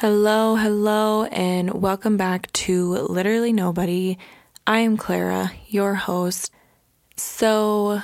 Hello, 0.00 0.56
hello, 0.56 1.24
and 1.24 1.82
welcome 1.82 2.16
back 2.16 2.50
to 2.52 2.92
Literally 2.94 3.52
Nobody. 3.52 4.16
I 4.66 4.78
am 4.78 4.96
Clara, 4.96 5.52
your 5.68 5.94
host. 5.94 6.54
So, 7.18 8.00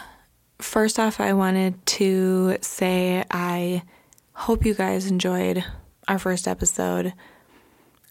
first 0.58 0.98
off, 0.98 1.20
I 1.20 1.32
wanted 1.32 1.86
to 1.86 2.58
say 2.60 3.24
I 3.30 3.82
hope 4.34 4.66
you 4.66 4.74
guys 4.74 5.06
enjoyed 5.06 5.64
our 6.06 6.18
first 6.18 6.46
episode. 6.46 7.14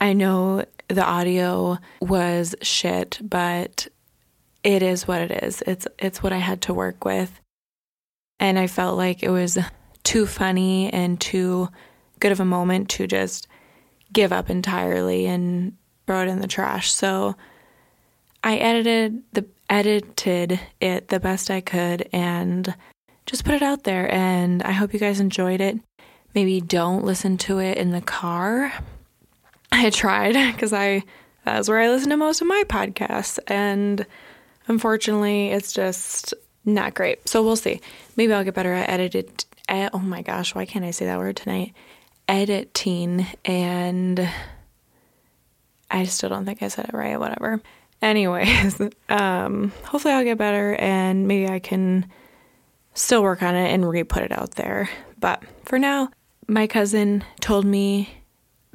I 0.01 0.13
know 0.13 0.65
the 0.87 1.05
audio 1.05 1.77
was 2.01 2.55
shit, 2.63 3.19
but 3.21 3.87
it 4.63 4.81
is 4.81 5.07
what 5.07 5.21
it 5.21 5.43
is. 5.43 5.61
It's 5.67 5.85
it's 5.99 6.23
what 6.23 6.33
I 6.33 6.39
had 6.39 6.61
to 6.63 6.73
work 6.73 7.05
with. 7.05 7.39
And 8.39 8.57
I 8.57 8.65
felt 8.65 8.97
like 8.97 9.21
it 9.21 9.29
was 9.29 9.59
too 10.01 10.25
funny 10.25 10.91
and 10.91 11.21
too 11.21 11.69
good 12.19 12.31
of 12.31 12.39
a 12.39 12.45
moment 12.45 12.89
to 12.89 13.05
just 13.05 13.47
give 14.15 14.31
up 14.31 14.49
entirely 14.49 15.27
and 15.27 15.77
throw 16.07 16.23
it 16.23 16.29
in 16.29 16.39
the 16.39 16.47
trash. 16.47 16.91
So 16.91 17.35
I 18.43 18.55
edited 18.55 19.21
the 19.33 19.45
edited 19.69 20.59
it 20.79 21.09
the 21.09 21.19
best 21.19 21.51
I 21.51 21.61
could 21.61 22.07
and 22.13 22.73
just 23.25 23.43
put 23.43 23.55
it 23.55 23.61
out 23.61 23.83
there 23.83 24.11
and 24.11 24.63
I 24.63 24.71
hope 24.71 24.93
you 24.93 24.99
guys 24.99 25.19
enjoyed 25.19 25.61
it. 25.61 25.77
Maybe 26.33 26.61
don't 26.61 27.03
listen 27.03 27.37
to 27.39 27.59
it 27.59 27.77
in 27.77 27.91
the 27.91 28.01
car. 28.01 28.71
I 29.71 29.89
tried 29.89 30.33
because 30.53 30.73
I 30.73 31.03
that's 31.43 31.67
where 31.67 31.79
I 31.79 31.89
listen 31.89 32.09
to 32.09 32.17
most 32.17 32.41
of 32.41 32.47
my 32.47 32.63
podcasts 32.67 33.37
and 33.47 34.05
unfortunately 34.67 35.49
it's 35.49 35.73
just 35.73 36.33
not 36.63 36.93
great. 36.93 37.27
So 37.27 37.43
we'll 37.43 37.55
see. 37.55 37.81
Maybe 38.15 38.33
I'll 38.33 38.43
get 38.43 38.55
better 38.55 38.73
at 38.73 38.89
edited 38.89 39.45
oh 39.67 39.99
my 39.99 40.21
gosh, 40.21 40.55
why 40.55 40.65
can't 40.65 40.85
I 40.85 40.91
say 40.91 41.05
that 41.05 41.17
word 41.17 41.35
tonight? 41.35 41.73
Editing 42.27 43.25
and 43.43 44.29
I 45.89 46.05
still 46.05 46.29
don't 46.29 46.45
think 46.45 46.61
I 46.63 46.67
said 46.67 46.85
it 46.85 46.93
right, 46.93 47.19
whatever. 47.19 47.61
Anyways, 48.01 48.79
um, 49.09 49.71
hopefully 49.83 50.13
I'll 50.13 50.23
get 50.23 50.37
better 50.37 50.75
and 50.75 51.27
maybe 51.27 51.51
I 51.51 51.59
can 51.59 52.07
still 52.93 53.23
work 53.23 53.43
on 53.43 53.55
it 53.55 53.73
and 53.73 53.87
re 53.87 54.03
put 54.03 54.23
it 54.23 54.31
out 54.31 54.51
there. 54.51 54.89
But 55.19 55.43
for 55.63 55.79
now, 55.79 56.09
my 56.47 56.67
cousin 56.67 57.23
told 57.39 57.65
me 57.65 58.09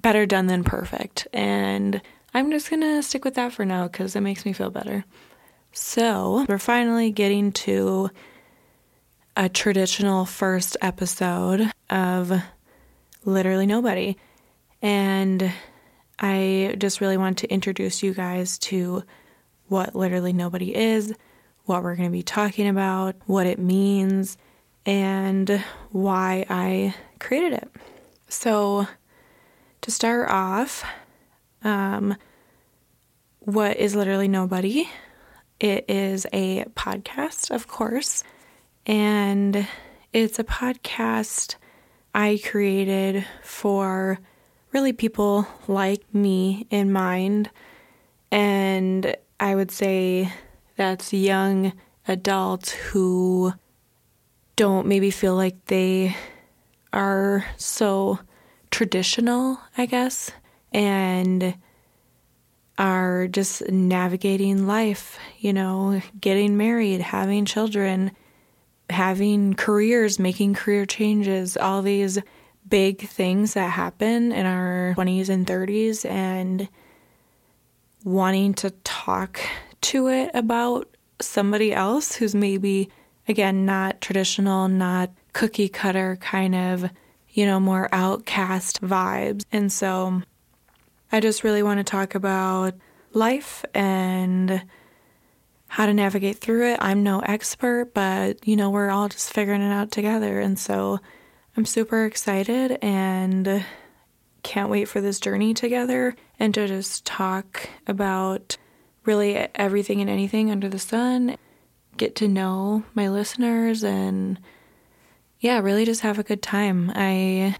better 0.00 0.26
done 0.26 0.46
than 0.46 0.64
perfect. 0.64 1.26
And 1.32 2.00
I'm 2.32 2.50
just 2.50 2.68
to 2.70 3.02
stick 3.02 3.24
with 3.24 3.34
that 3.34 3.52
for 3.52 3.64
now 3.64 3.86
because 3.88 4.16
it 4.16 4.20
makes 4.20 4.44
me 4.44 4.52
feel 4.52 4.70
better. 4.70 5.04
So 5.72 6.46
we're 6.48 6.58
finally 6.58 7.10
getting 7.10 7.52
to 7.52 8.10
a 9.36 9.48
traditional 9.48 10.24
first 10.24 10.76
episode 10.80 11.70
of 11.88 12.42
literally 13.24 13.66
nobody. 13.66 14.16
And 14.82 15.52
I 16.18 16.74
just 16.78 17.00
really 17.00 17.16
want 17.16 17.38
to 17.38 17.50
introduce 17.52 18.02
you 18.02 18.14
guys 18.14 18.58
to 18.58 19.04
what 19.68 19.94
literally 19.94 20.32
nobody 20.32 20.74
is, 20.74 21.14
what 21.64 21.82
we're 21.82 21.96
going 21.96 22.08
to 22.08 22.12
be 22.12 22.22
talking 22.22 22.68
about, 22.68 23.14
what 23.26 23.46
it 23.46 23.58
means, 23.58 24.36
and 24.84 25.62
why 25.90 26.44
I 26.48 26.94
created 27.18 27.52
it. 27.54 27.70
So, 28.28 28.86
to 29.82 29.90
start 29.90 30.28
off, 30.30 30.84
um, 31.62 32.16
what 33.40 33.76
is 33.76 33.94
literally 33.94 34.28
nobody? 34.28 34.88
It 35.58 35.84
is 35.88 36.26
a 36.32 36.64
podcast, 36.74 37.50
of 37.50 37.68
course, 37.68 38.24
and 38.86 39.66
it's 40.12 40.38
a 40.38 40.44
podcast 40.44 41.56
I 42.14 42.40
created 42.44 43.24
for 43.42 44.18
really 44.72 44.92
people 44.92 45.46
like 45.68 46.02
me 46.14 46.66
in 46.70 46.92
mind. 46.92 47.50
And 48.30 49.16
I 49.38 49.54
would 49.54 49.70
say 49.70 50.32
that's 50.76 51.12
young 51.12 51.72
adults 52.06 52.72
who 52.72 53.52
don't 54.56 54.86
maybe 54.86 55.10
feel 55.10 55.36
like 55.36 55.64
they 55.66 56.16
are 56.92 57.44
so 57.56 58.18
traditional, 58.70 59.58
I 59.76 59.86
guess, 59.86 60.30
and 60.72 61.54
are 62.78 63.28
just 63.28 63.68
navigating 63.68 64.66
life, 64.66 65.18
you 65.38 65.52
know, 65.52 66.00
getting 66.20 66.56
married, 66.56 67.00
having 67.00 67.44
children, 67.44 68.12
having 68.90 69.54
careers, 69.54 70.18
making 70.18 70.54
career 70.54 70.86
changes, 70.86 71.56
all 71.56 71.82
these 71.82 72.18
big 72.68 73.00
things 73.00 73.54
that 73.54 73.70
happen 73.70 74.32
in 74.32 74.46
our 74.46 74.94
20s 74.96 75.28
and 75.28 75.46
30s, 75.46 76.08
and 76.08 76.68
wanting 78.04 78.54
to 78.54 78.70
talk 78.84 79.40
to 79.80 80.08
it 80.08 80.30
about 80.34 80.88
somebody 81.20 81.72
else 81.72 82.14
who's 82.14 82.34
maybe, 82.34 82.88
again, 83.28 83.64
not 83.66 84.00
traditional, 84.00 84.68
not 84.68 85.10
cookie 85.32 85.68
cutter 85.68 86.16
kind 86.20 86.54
of, 86.54 86.90
you 87.30 87.46
know, 87.46 87.60
more 87.60 87.88
outcast 87.92 88.80
vibes. 88.82 89.44
And 89.52 89.72
so 89.72 90.22
I 91.12 91.20
just 91.20 91.44
really 91.44 91.62
want 91.62 91.78
to 91.78 91.84
talk 91.84 92.14
about 92.14 92.74
life 93.12 93.64
and 93.74 94.62
how 95.70 95.86
to 95.86 95.94
navigate 95.94 96.38
through 96.38 96.72
it. 96.72 96.78
I'm 96.82 97.04
no 97.04 97.20
expert, 97.20 97.94
but 97.94 98.44
you 98.44 98.56
know, 98.56 98.70
we're 98.70 98.90
all 98.90 99.08
just 99.08 99.32
figuring 99.32 99.62
it 99.62 99.72
out 99.72 99.92
together. 99.92 100.40
And 100.40 100.58
so 100.58 100.98
I'm 101.56 101.64
super 101.64 102.04
excited 102.04 102.76
and 102.82 103.64
can't 104.42 104.68
wait 104.68 104.88
for 104.88 105.00
this 105.00 105.20
journey 105.20 105.54
together 105.54 106.16
and 106.40 106.52
to 106.54 106.66
just 106.66 107.04
talk 107.04 107.70
about 107.86 108.56
really 109.04 109.36
everything 109.54 110.00
and 110.00 110.10
anything 110.10 110.50
under 110.50 110.68
the 110.68 110.78
sun, 110.80 111.36
get 111.96 112.16
to 112.16 112.26
know 112.26 112.82
my 112.94 113.08
listeners, 113.08 113.84
and 113.84 114.40
yeah, 115.38 115.60
really 115.60 115.84
just 115.84 116.00
have 116.00 116.18
a 116.18 116.24
good 116.24 116.42
time. 116.42 116.90
I 116.96 117.56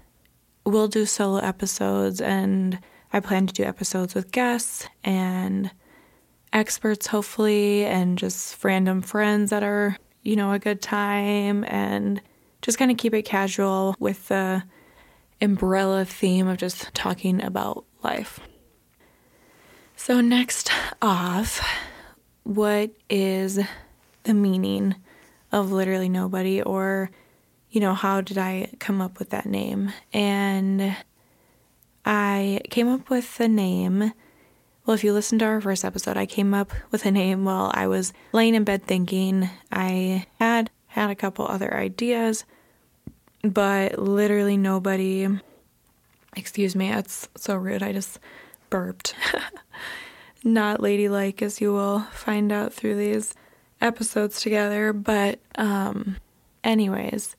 will 0.67 0.89
do 0.89 1.07
solo 1.07 1.39
episodes 1.39 2.21
and 2.21 2.81
I 3.13 3.21
plan 3.21 3.47
to 3.47 3.55
do 3.55 3.63
episodes 3.63 4.17
with 4.17 4.33
guests 4.33 4.89
and 5.05 5.71
experts, 6.53 7.07
hopefully, 7.07 7.85
and 7.85 8.19
just 8.19 8.63
random 8.65 9.03
friends 9.03 9.51
that 9.51 9.63
are, 9.63 9.97
you 10.23 10.37
know, 10.37 10.53
a 10.53 10.59
good 10.59 10.83
time, 10.83 11.65
and 11.65 12.21
just 12.63 12.79
kind 12.79 12.91
of 12.91 12.97
keep 12.97 13.15
it 13.15 13.23
casual 13.23 13.95
with 13.99 14.29
the 14.29 14.63
umbrella 15.41 16.05
theme 16.05 16.47
of 16.47 16.59
just 16.59 16.93
talking 16.95 17.43
about 17.43 17.85
life. 18.03 18.41
So, 19.97 20.21
next 20.21 20.71
off, 21.03 21.67
what 22.43 22.91
is 23.09 23.59
the 24.25 24.35
meaning 24.35 24.97
of 25.53 25.73
literally 25.73 26.09
nobody, 26.09 26.63
or, 26.63 27.11
you 27.71 27.81
know, 27.81 27.95
how 27.95 28.21
did 28.21 28.39
I 28.39 28.73
come 28.79 29.01
up 29.01 29.19
with 29.19 29.31
that 29.31 29.47
name? 29.47 29.93
And 30.13 30.97
I 32.05 32.61
came 32.71 32.89
up 32.89 33.11
with 33.11 33.37
the 33.37 33.49
name 33.49 34.13
well, 34.91 34.97
if 34.97 35.05
you 35.05 35.13
listen 35.13 35.39
to 35.39 35.45
our 35.45 35.61
first 35.61 35.85
episode, 35.85 36.17
I 36.17 36.27
came 36.27 36.53
up 36.53 36.73
with 36.91 37.07
a 37.07 37.13
name 37.13 37.45
while 37.45 37.71
I 37.73 37.87
was 37.87 38.13
laying 38.33 38.57
in 38.57 38.65
bed 38.65 38.83
thinking. 38.83 39.49
I 39.71 40.27
had 40.41 40.69
had 40.89 41.11
a 41.11 41.15
couple 41.15 41.47
other 41.47 41.73
ideas, 41.73 42.45
but 43.45 44.01
literally 44.01 44.57
nobody. 44.57 45.29
Excuse 46.37 46.75
me, 46.75 46.91
that's 46.91 47.29
so 47.37 47.55
rude. 47.55 47.85
I 47.85 47.93
just 47.93 48.19
burped. 48.69 49.15
Not 50.43 50.81
ladylike, 50.81 51.41
as 51.41 51.61
you 51.61 51.73
will 51.73 52.01
find 52.11 52.51
out 52.51 52.73
through 52.73 52.97
these 52.97 53.33
episodes 53.81 54.41
together. 54.41 54.93
But, 54.93 55.39
um, 55.55 56.17
anyways, 56.65 57.37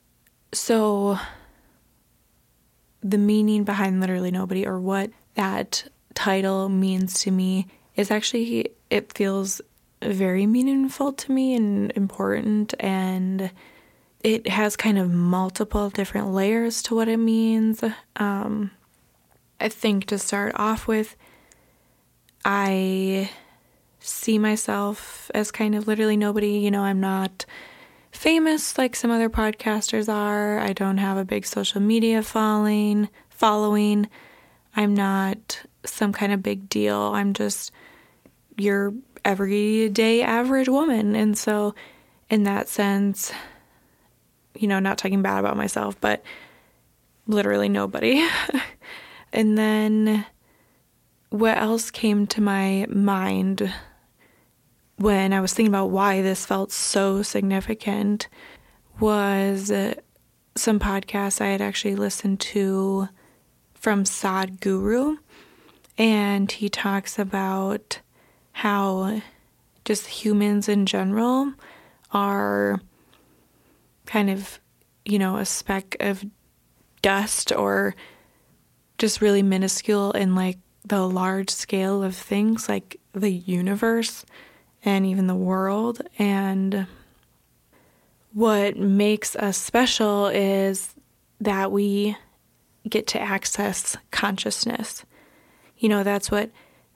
so 0.54 1.20
the 3.04 3.18
meaning 3.18 3.66
behind 3.66 4.00
literally 4.00 4.32
nobody, 4.32 4.66
or 4.66 4.80
what 4.80 5.12
that 5.36 5.90
title 6.14 6.70
means 6.70 7.22
to 7.22 7.32
me 7.32 7.68
is 7.96 8.12
actually, 8.12 8.72
it 8.90 9.14
feels 9.14 9.62
very 10.02 10.46
meaningful 10.46 11.14
to 11.14 11.32
me 11.32 11.56
and 11.56 11.92
important. 11.96 12.74
And 12.80 13.52
it 14.24 14.48
has 14.48 14.76
kind 14.76 14.98
of 14.98 15.12
multiple 15.12 15.90
different 15.90 16.32
layers 16.32 16.82
to 16.84 16.96
what 16.96 17.08
it 17.08 17.18
means. 17.18 17.84
Um, 18.16 18.72
I 19.60 19.70
think 19.70 20.06
to 20.08 20.18
start 20.18 20.54
off 20.56 20.88
with, 20.88 21.16
I 22.44 23.30
see 24.00 24.40
myself 24.40 25.30
as 25.34 25.52
kind 25.52 25.76
of 25.76 25.88
literally 25.88 26.18
nobody. 26.18 26.60
You 26.60 26.72
know, 26.72 26.82
I'm 26.82 27.00
not 27.00 27.46
famous 28.12 28.78
like 28.78 28.96
some 28.96 29.12
other 29.12 29.30
podcasters 29.30 30.12
are. 30.12 30.60
I 30.60 30.74
don't 30.74 30.98
have 30.98 31.18
a 31.18 31.26
big 31.26 31.46
social 31.46 31.82
media 31.82 32.24
following. 32.24 33.10
Following. 33.30 34.10
I'm 34.76 34.94
not 34.94 35.62
some 35.86 36.14
kind 36.14 36.32
of 36.32 36.44
big 36.44 36.70
deal. 36.70 36.98
I'm 36.98 37.34
just 37.34 37.72
your 38.58 38.94
everyday 39.26 40.22
average 40.22 40.70
woman. 40.70 41.16
And 41.16 41.38
so, 41.38 41.76
in 42.30 42.44
that 42.44 42.70
sense, 42.70 43.32
you 44.56 44.68
know, 44.68 44.80
not 44.80 44.98
talking 44.98 45.22
bad 45.22 45.40
about 45.40 45.58
myself, 45.58 46.00
but 46.00 46.24
literally 47.28 47.70
nobody. 47.70 48.28
And 49.34 49.58
then 49.58 50.26
what 51.30 51.58
else 51.58 51.92
came 51.92 52.28
to 52.28 52.42
my 52.42 52.86
mind 52.90 53.74
when 54.98 55.34
I 55.34 55.42
was 55.42 55.54
thinking 55.54 55.72
about 55.74 55.90
why 55.90 56.22
this 56.22 56.46
felt 56.46 56.72
so 56.72 57.22
significant 57.24 58.28
was 59.00 59.72
uh, 59.72 59.96
some 60.56 60.80
podcasts 60.80 61.42
I 61.42 61.48
had 61.48 61.62
actually 61.62 61.96
listened 61.96 62.40
to 62.42 63.08
from 63.74 64.04
Sadhguru. 64.04 65.18
And 65.98 66.52
he 66.52 66.70
talks 66.70 67.20
about 67.20 68.00
how 68.54 69.22
just 69.86 70.08
humans 70.08 70.70
in 70.70 70.86
general 70.86 71.54
are 72.12 72.80
kind 74.06 74.30
of, 74.30 74.60
you 75.06 75.20
know, 75.20 75.38
a 75.38 75.46
speck 75.46 75.96
of 76.00 76.24
dust 77.02 77.52
or 77.52 77.96
just 78.98 79.22
really 79.22 79.42
minuscule 79.42 80.12
in 80.12 80.36
like 80.36 80.60
the 80.86 81.08
large 81.08 81.50
scale 81.50 82.04
of 82.04 82.16
things 82.16 82.68
like 82.68 83.00
the 83.14 83.32
universe 83.32 84.26
and 84.84 85.06
even 85.06 85.28
the 85.28 85.36
world. 85.36 86.02
And 86.20 86.88
what 88.34 88.78
makes 88.78 89.36
us 89.36 89.58
special 89.58 90.28
is 90.28 90.96
that 91.40 91.72
we 91.72 92.16
get 92.88 93.08
to 93.08 93.22
access 93.22 93.98
consciousness. 94.12 95.06
You 95.82 95.90
know, 95.90 96.04
that's 96.04 96.30
what 96.30 96.52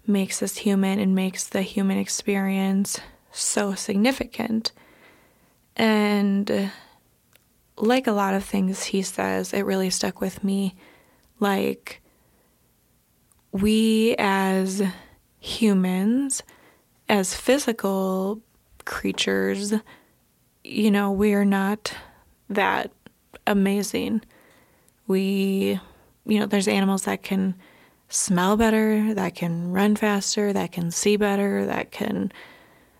makes 0.05 0.43
us 0.43 0.57
human 0.57 0.99
and 0.99 1.15
makes 1.15 1.47
the 1.47 1.63
human 1.63 1.97
experience 1.97 2.99
so 3.31 3.73
significant. 3.73 4.71
And 5.75 6.49
uh, 6.51 6.67
like 7.77 8.05
a 8.05 8.11
lot 8.11 8.35
of 8.35 8.43
things 8.43 8.83
he 8.83 9.01
says, 9.01 9.53
it 9.53 9.63
really 9.63 9.89
stuck 9.89 10.21
with 10.21 10.43
me. 10.43 10.75
Like, 11.39 11.99
we 13.51 14.15
as 14.19 14.83
humans, 15.39 16.43
as 17.09 17.33
physical 17.33 18.39
creatures, 18.85 19.73
you 20.63 20.91
know, 20.91 21.11
we 21.11 21.33
are 21.33 21.43
not 21.43 21.91
that 22.51 22.91
amazing. 23.47 24.21
We, 25.07 25.79
you 26.27 26.39
know, 26.39 26.45
there's 26.45 26.67
animals 26.67 27.05
that 27.05 27.23
can 27.23 27.55
smell 28.09 28.57
better, 28.57 29.13
that 29.13 29.35
can 29.35 29.71
run 29.71 29.95
faster, 29.95 30.53
that 30.53 30.71
can 30.71 30.91
see 30.91 31.17
better, 31.17 31.65
that 31.65 31.91
can 31.91 32.31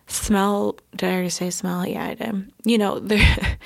smell. 0.08 0.78
Did 0.96 1.10
I 1.10 1.14
already 1.14 1.30
say 1.30 1.50
smell? 1.50 1.86
Yeah, 1.88 2.06
I 2.08 2.14
did. 2.16 2.52
You 2.64 2.78
know, 2.78 3.00
they're 3.00 3.58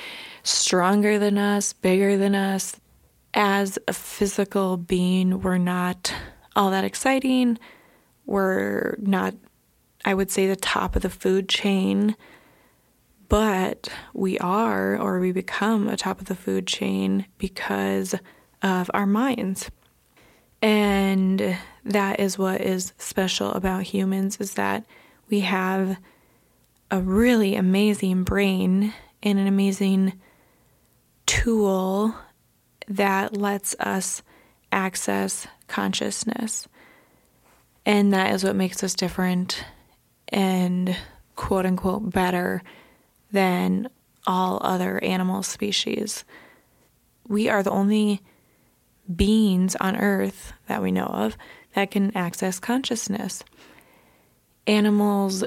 stronger 0.44 1.19
than 1.19 1.38
us, 1.38 1.74
bigger 1.74 2.18
than 2.18 2.36
us. 2.36 2.80
As 3.33 3.77
a 3.88 3.94
physical 3.94 4.75
being, 4.77 5.41
we're 5.41 5.57
not 5.57 6.13
all 6.56 6.71
that 6.71 6.83
exciting. 6.83 7.59
We're 8.25 8.95
not, 9.00 9.35
I 10.03 10.13
would 10.13 10.31
say, 10.31 10.47
the 10.47 10.56
top 10.56 10.95
of 10.95 11.03
the 11.03 11.09
food 11.09 11.47
chain 11.47 12.15
but 13.30 13.89
we 14.12 14.39
are, 14.39 14.97
or 14.97 15.19
we 15.19 15.31
become, 15.31 15.88
a 15.88 15.95
top 15.95 16.19
of 16.19 16.25
the 16.25 16.35
food 16.35 16.65
chain 16.65 17.27
because 17.38 18.15
of 18.63 18.89
our 18.94 19.06
minds. 19.06 19.69
And 20.61 21.57
that 21.85 22.19
is 22.19 22.38
what 22.38 22.61
is 22.61 22.94
special 22.97 23.51
about 23.51 23.83
humans 23.83 24.38
is 24.39 24.56
that 24.56 24.85
we 25.29 25.41
have 25.41 25.97
a 26.91 27.00
really 27.00 27.56
amazing 27.56 28.23
brain 28.23 28.94
and 29.23 29.39
an 29.39 29.47
amazing 29.47 30.13
tool 31.25 32.15
that 32.88 33.38
lets 33.38 33.75
us 33.79 34.21
access 34.71 35.47
consciousness. 35.67 36.67
And 37.85 38.13
that 38.13 38.33
is 38.33 38.44
what 38.44 38.56
makes 38.56 38.83
us 38.83 38.94
different 38.94 39.63
and 40.27 40.95
quote 41.35 41.65
unquote 41.65 42.11
better 42.11 42.61
than 43.31 43.89
all 44.27 44.59
other 44.61 45.03
animal 45.03 45.44
species. 45.44 46.23
We 47.27 47.47
are 47.50 47.63
the 47.63 47.71
only 47.71 48.21
beings 49.15 49.75
on 49.77 49.95
earth 49.95 50.53
that 50.67 50.81
we 50.81 50.91
know 50.91 51.06
of 51.06 51.38
that 51.73 51.91
can 51.91 52.15
access 52.15 52.59
consciousness. 52.59 53.44
Animals 54.67 55.44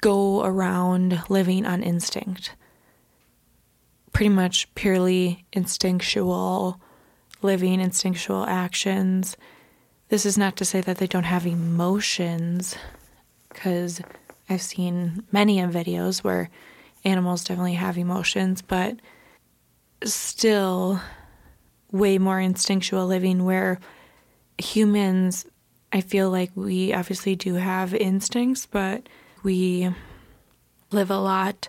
go 0.00 0.44
around 0.44 1.22
living 1.28 1.64
on 1.64 1.82
instinct, 1.82 2.54
pretty 4.12 4.28
much 4.28 4.72
purely 4.74 5.44
instinctual 5.52 6.80
living, 7.40 7.80
instinctual 7.80 8.44
actions. 8.46 9.36
This 10.08 10.26
is 10.26 10.36
not 10.36 10.56
to 10.56 10.64
say 10.64 10.80
that 10.82 10.98
they 10.98 11.06
don't 11.06 11.24
have 11.24 11.46
emotions, 11.46 12.76
because 13.48 14.02
I've 14.48 14.62
seen 14.62 15.24
many 15.32 15.60
of 15.60 15.70
videos 15.70 16.22
where 16.22 16.50
animals 17.04 17.44
definitely 17.44 17.74
have 17.74 17.96
emotions, 17.96 18.60
but 18.60 18.96
still 20.04 21.00
way 21.94 22.18
more 22.18 22.40
instinctual 22.40 23.06
living 23.06 23.44
where 23.44 23.78
humans 24.58 25.46
I 25.92 26.00
feel 26.00 26.28
like 26.28 26.50
we 26.56 26.92
obviously 26.92 27.36
do 27.36 27.54
have 27.54 27.94
instincts, 27.94 28.66
but 28.66 29.08
we 29.44 29.88
live 30.90 31.08
a 31.08 31.18
lot 31.18 31.68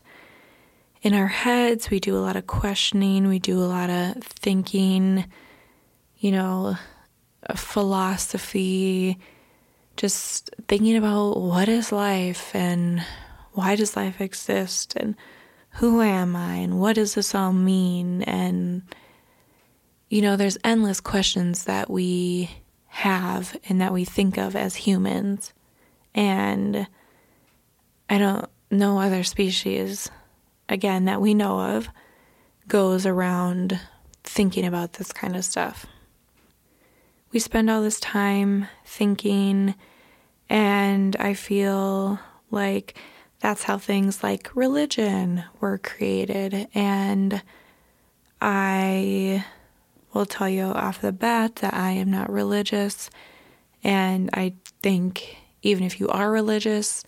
in 1.03 1.13
our 1.13 1.27
heads. 1.27 1.91
We 1.91 1.99
do 1.99 2.17
a 2.17 2.25
lot 2.25 2.35
of 2.35 2.47
questioning. 2.47 3.27
We 3.27 3.37
do 3.37 3.59
a 3.59 3.69
lot 3.69 3.91
of 3.91 4.23
thinking, 4.23 5.25
you 6.17 6.31
know, 6.31 6.75
philosophy, 7.55 9.19
just 9.95 10.49
thinking 10.67 10.97
about 10.97 11.39
what 11.39 11.69
is 11.69 11.91
life 11.91 12.49
and 12.55 13.05
why 13.53 13.75
does 13.75 13.95
life 13.95 14.19
exist 14.19 14.95
and 14.95 15.15
who 15.69 16.01
am 16.01 16.35
I 16.35 16.55
and 16.55 16.79
what 16.79 16.95
does 16.95 17.13
this 17.13 17.35
all 17.35 17.53
mean? 17.53 18.23
And, 18.23 18.81
you 20.09 20.21
know, 20.21 20.35
there's 20.35 20.57
endless 20.63 21.01
questions 21.01 21.65
that 21.65 21.89
we 21.89 22.49
have 22.87 23.57
and 23.67 23.81
that 23.81 23.93
we 23.93 24.05
think 24.05 24.37
of 24.37 24.55
as 24.55 24.75
humans. 24.75 25.53
And 26.13 26.87
I 28.09 28.17
don't 28.17 28.49
know 28.71 28.99
other 28.99 29.23
species, 29.23 30.09
again, 30.69 31.05
that 31.05 31.21
we 31.21 31.33
know 31.33 31.59
of, 31.59 31.89
goes 32.67 33.05
around 33.05 33.79
thinking 34.23 34.65
about 34.65 34.93
this 34.93 35.11
kind 35.11 35.35
of 35.35 35.43
stuff. 35.45 35.85
We 37.31 37.39
spend 37.39 37.69
all 37.69 37.81
this 37.81 37.99
time 37.99 38.67
thinking, 38.85 39.75
and 40.49 41.15
I 41.17 41.33
feel 41.33 42.19
like 42.49 42.97
that's 43.39 43.63
how 43.63 43.77
things 43.77 44.23
like 44.23 44.55
religion 44.55 45.43
were 45.59 45.77
created. 45.77 46.67
And 46.73 47.41
I 48.39 49.43
will 50.15 50.25
tell 50.25 50.49
you 50.49 50.63
off 50.63 51.01
the 51.01 51.11
bat 51.11 51.57
that 51.57 51.73
I 51.73 51.91
am 51.91 52.09
not 52.09 52.31
religious. 52.31 53.09
And 53.83 54.29
I 54.33 54.53
think 54.81 55.37
even 55.61 55.83
if 55.83 55.99
you 55.99 56.07
are 56.07 56.31
religious, 56.31 57.03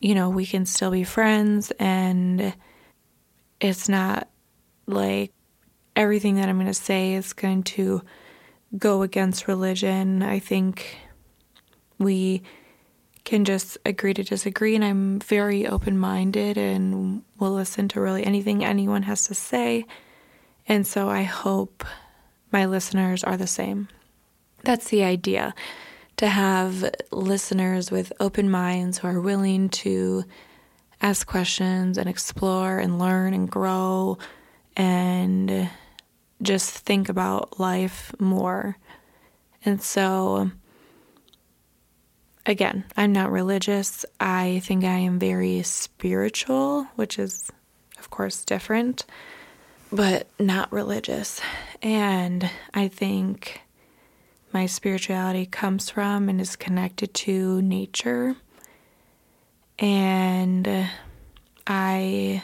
you 0.00 0.14
know, 0.14 0.28
we 0.28 0.44
can 0.44 0.66
still 0.66 0.90
be 0.90 1.04
friends. 1.04 1.70
And 1.78 2.52
it's 3.60 3.88
not 3.88 4.28
like 4.86 5.32
everything 5.94 6.34
that 6.34 6.48
I'm 6.48 6.56
going 6.56 6.66
to 6.66 6.74
say 6.74 7.14
is 7.14 7.32
going 7.32 7.62
to 7.62 8.02
go 8.76 9.02
against 9.02 9.46
religion. 9.46 10.22
I 10.22 10.40
think 10.40 10.98
we 11.98 12.42
can 13.24 13.44
just 13.44 13.78
agree 13.86 14.14
to 14.14 14.24
disagree. 14.24 14.74
And 14.74 14.84
I'm 14.84 15.20
very 15.20 15.66
open 15.66 15.96
minded 15.96 16.58
and 16.58 17.22
will 17.38 17.52
listen 17.52 17.86
to 17.88 18.00
really 18.00 18.26
anything 18.26 18.64
anyone 18.64 19.04
has 19.04 19.28
to 19.28 19.34
say. 19.34 19.86
And 20.68 20.86
so 20.86 21.08
I 21.08 21.22
hope 21.22 21.84
my 22.52 22.66
listeners 22.66 23.24
are 23.24 23.36
the 23.36 23.46
same. 23.46 23.88
That's 24.64 24.88
the 24.90 25.02
idea 25.02 25.54
to 26.18 26.28
have 26.28 26.90
listeners 27.10 27.90
with 27.90 28.12
open 28.20 28.50
minds 28.50 28.98
who 28.98 29.08
are 29.08 29.20
willing 29.20 29.70
to 29.70 30.24
ask 31.00 31.26
questions 31.26 31.96
and 31.96 32.08
explore 32.08 32.78
and 32.78 32.98
learn 32.98 33.32
and 33.32 33.50
grow 33.50 34.18
and 34.76 35.70
just 36.42 36.70
think 36.70 37.08
about 37.08 37.58
life 37.58 38.12
more. 38.18 38.76
And 39.64 39.80
so 39.80 40.50
again, 42.46 42.84
I'm 42.96 43.12
not 43.12 43.30
religious. 43.30 44.04
I 44.18 44.60
think 44.64 44.84
I 44.84 44.98
am 44.98 45.18
very 45.18 45.62
spiritual, 45.62 46.84
which 46.96 47.18
is, 47.18 47.50
of 47.98 48.10
course, 48.10 48.44
different, 48.44 49.04
but 49.90 50.28
not 50.38 50.72
religious. 50.72 51.40
And 51.82 52.50
I 52.74 52.88
think 52.88 53.60
my 54.52 54.66
spirituality 54.66 55.46
comes 55.46 55.90
from 55.90 56.28
and 56.28 56.40
is 56.40 56.56
connected 56.56 57.14
to 57.14 57.62
nature. 57.62 58.36
And 59.78 60.88
I 61.66 62.42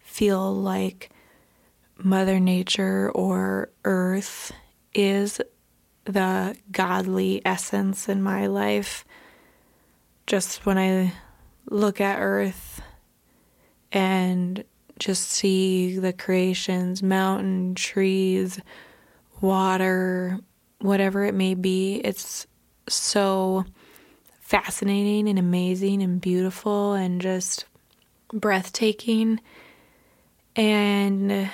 feel 0.00 0.52
like 0.52 1.10
Mother 1.98 2.40
Nature 2.40 3.10
or 3.10 3.70
Earth 3.84 4.52
is 4.94 5.40
the 6.04 6.56
godly 6.72 7.42
essence 7.44 8.08
in 8.08 8.22
my 8.22 8.46
life. 8.46 9.04
Just 10.26 10.64
when 10.66 10.78
I 10.78 11.12
look 11.68 12.00
at 12.00 12.18
Earth 12.18 12.80
and 13.92 14.64
just 15.00 15.30
see 15.30 15.98
the 15.98 16.12
creations, 16.12 17.02
mountain, 17.02 17.74
trees, 17.74 18.60
water, 19.40 20.38
whatever 20.78 21.24
it 21.24 21.34
may 21.34 21.54
be, 21.54 21.96
it's 22.04 22.46
so 22.88 23.64
fascinating 24.40 25.28
and 25.28 25.38
amazing 25.38 26.02
and 26.02 26.20
beautiful 26.20 26.92
and 26.92 27.20
just 27.20 27.64
breathtaking. 28.32 29.40
And 30.54 31.50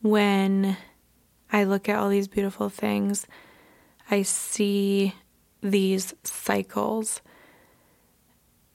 when 0.00 0.76
I 1.52 1.64
look 1.64 1.88
at 1.88 1.96
all 1.96 2.08
these 2.08 2.28
beautiful 2.28 2.70
things, 2.70 3.26
I 4.10 4.22
see 4.22 5.14
these 5.60 6.14
cycles 6.24 7.20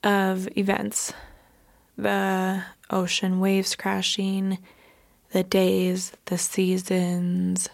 of 0.04 0.48
events 0.58 1.14
the 1.98 2.64
ocean 2.90 3.40
waves 3.40 3.76
crashing, 3.76 4.58
the 5.32 5.44
days, 5.44 6.14
the 6.26 6.38
seasons, 6.38 7.70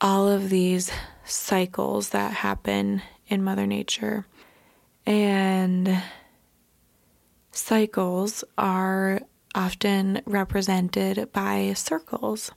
all 0.00 0.28
of 0.28 0.50
these 0.50 0.90
cycles 1.24 2.10
that 2.10 2.32
happen 2.32 3.02
in 3.28 3.42
Mother 3.42 3.66
Nature. 3.66 4.26
And 5.06 6.02
cycles 7.52 8.44
are 8.58 9.20
often 9.54 10.20
represented 10.26 11.32
by 11.32 11.72
circles. 11.74 12.50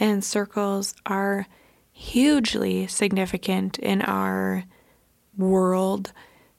And 0.00 0.24
circles 0.24 0.94
are 1.06 1.46
hugely 1.92 2.86
significant 2.86 3.78
in 3.78 4.02
our 4.02 4.64
world, 5.36 6.12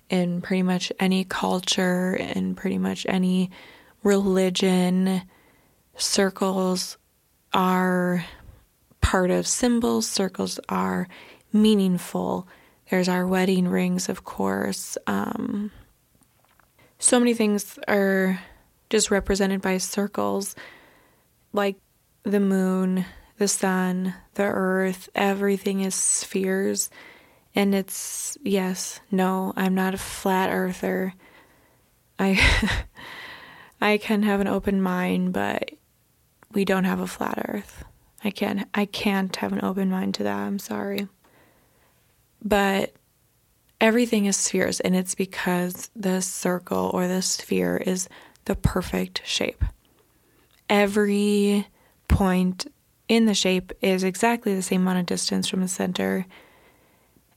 in 0.10 0.42
pretty 0.42 0.64
much 0.64 0.92
any 1.00 1.24
culture, 1.24 2.16
in 2.16 2.56
pretty 2.56 2.78
much 2.78 3.06
any 3.10 3.52
religion. 4.04 5.22
Circles 5.96 6.98
are 7.54 8.26
part 9.02 9.32
of 9.32 9.48
symbols, 9.48 10.08
circles 10.08 10.60
are 10.70 11.08
meaningful. 11.52 12.48
There's 12.90 13.10
our 13.10 13.26
wedding 13.26 13.68
rings, 13.68 14.10
of 14.10 14.24
course. 14.24 14.98
Um, 15.06 15.72
so 16.98 17.20
many 17.20 17.34
things 17.34 17.78
are 17.88 18.40
just 18.90 19.12
represented 19.12 19.62
by 19.62 19.78
circles, 19.78 20.56
like 21.54 21.78
the 22.24 22.40
moon, 22.40 23.06
the 23.38 23.48
sun, 23.48 24.14
the 24.34 24.44
earth, 24.44 25.10
everything 25.16 25.82
is 25.82 25.96
spheres. 25.96 26.90
And 27.56 27.74
it's, 27.74 28.38
yes, 28.44 29.00
no, 29.12 29.54
I'm 29.56 29.76
not 29.76 29.94
a 29.94 29.98
flat 29.98 30.50
earther. 30.52 31.14
I. 32.18 32.40
I 33.82 33.98
can 33.98 34.24
have 34.24 34.42
an 34.42 34.48
open 34.48 34.82
mind, 34.82 35.34
but 35.34 35.72
we 36.54 36.66
don't 36.66 36.84
have 36.84 37.00
a 37.00 37.08
flat 37.08 37.42
earth. 37.48 37.86
I 38.24 38.32
can't 38.32 38.68
I 38.74 38.86
can't 38.86 39.34
have 39.38 39.54
an 39.54 39.64
open 39.64 39.90
mind 39.90 40.16
to 40.16 40.24
that. 40.24 40.36
I'm 40.36 40.60
sorry. 40.60 41.08
But 42.44 42.94
everything 43.80 44.26
is 44.26 44.36
spheres 44.36 44.80
and 44.82 44.96
it's 44.96 45.16
because 45.16 45.90
the 45.96 46.22
circle 46.22 46.92
or 46.94 47.08
the 47.08 47.22
sphere 47.22 47.78
is 47.78 48.10
the 48.46 48.56
perfect 48.56 49.22
shape. 49.26 49.64
Every 50.70 51.68
point 52.08 52.68
in 53.08 53.26
the 53.26 53.34
shape 53.34 53.72
is 53.82 54.04
exactly 54.04 54.54
the 54.54 54.62
same 54.62 54.82
amount 54.82 55.00
of 55.00 55.06
distance 55.06 55.48
from 55.48 55.62
the 55.62 55.68
center 55.68 56.26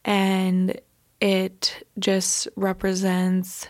and 0.05 0.81
it 1.21 1.85
just 1.99 2.49
represents 2.57 3.69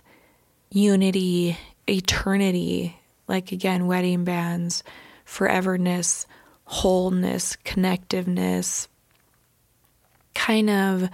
unity, 0.70 1.58
eternity, 1.88 2.98
like 3.28 3.52
again 3.52 3.86
wedding 3.86 4.24
bands, 4.24 4.82
foreverness, 5.26 6.26
wholeness, 6.64 7.56
connectiveness, 7.64 8.88
kind 10.34 10.70
of 10.70 11.08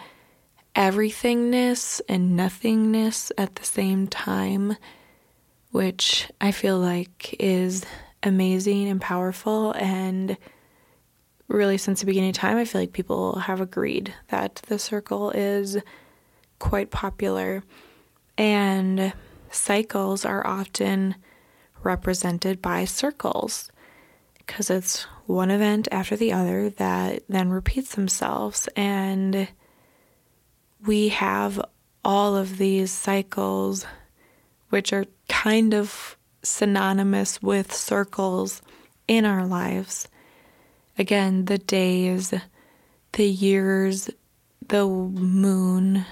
everythingness 0.76 2.00
and 2.08 2.36
nothingness 2.36 3.32
at 3.36 3.56
the 3.56 3.64
same 3.64 4.06
time, 4.06 4.76
which 5.72 6.30
I 6.40 6.52
feel 6.52 6.78
like 6.78 7.34
is 7.40 7.84
amazing 8.22 8.88
and 8.88 9.00
powerful. 9.00 9.72
And 9.72 10.36
really, 11.48 11.78
since 11.78 12.00
the 12.00 12.06
beginning 12.06 12.30
of 12.30 12.36
time, 12.36 12.56
I 12.56 12.64
feel 12.64 12.82
like 12.82 12.92
people 12.92 13.40
have 13.40 13.60
agreed 13.60 14.14
that 14.28 14.56
the 14.68 14.78
circle 14.78 15.30
is 15.30 15.78
quite 16.58 16.90
popular. 16.90 17.64
And 18.36 19.12
cycles 19.50 20.24
are 20.24 20.46
often 20.46 21.16
represented 21.82 22.60
by 22.60 22.84
circles 22.84 23.70
because 24.38 24.70
it's 24.70 25.04
one 25.26 25.50
event 25.50 25.88
after 25.90 26.16
the 26.16 26.32
other 26.32 26.70
that 26.70 27.22
then 27.28 27.50
repeats 27.50 27.94
themselves. 27.94 28.68
And 28.76 29.48
we 30.84 31.08
have 31.08 31.60
all 32.04 32.36
of 32.36 32.58
these 32.58 32.90
cycles, 32.92 33.84
which 34.70 34.92
are 34.92 35.04
kind 35.28 35.74
of 35.74 36.16
synonymous 36.42 37.42
with 37.42 37.74
circles 37.74 38.62
in 39.06 39.24
our 39.24 39.46
lives. 39.46 40.08
Again, 40.98 41.44
the 41.44 41.58
days, 41.58 42.34
the 43.12 43.24
years, 43.24 44.10
the 44.68 44.86
moon. 44.86 46.04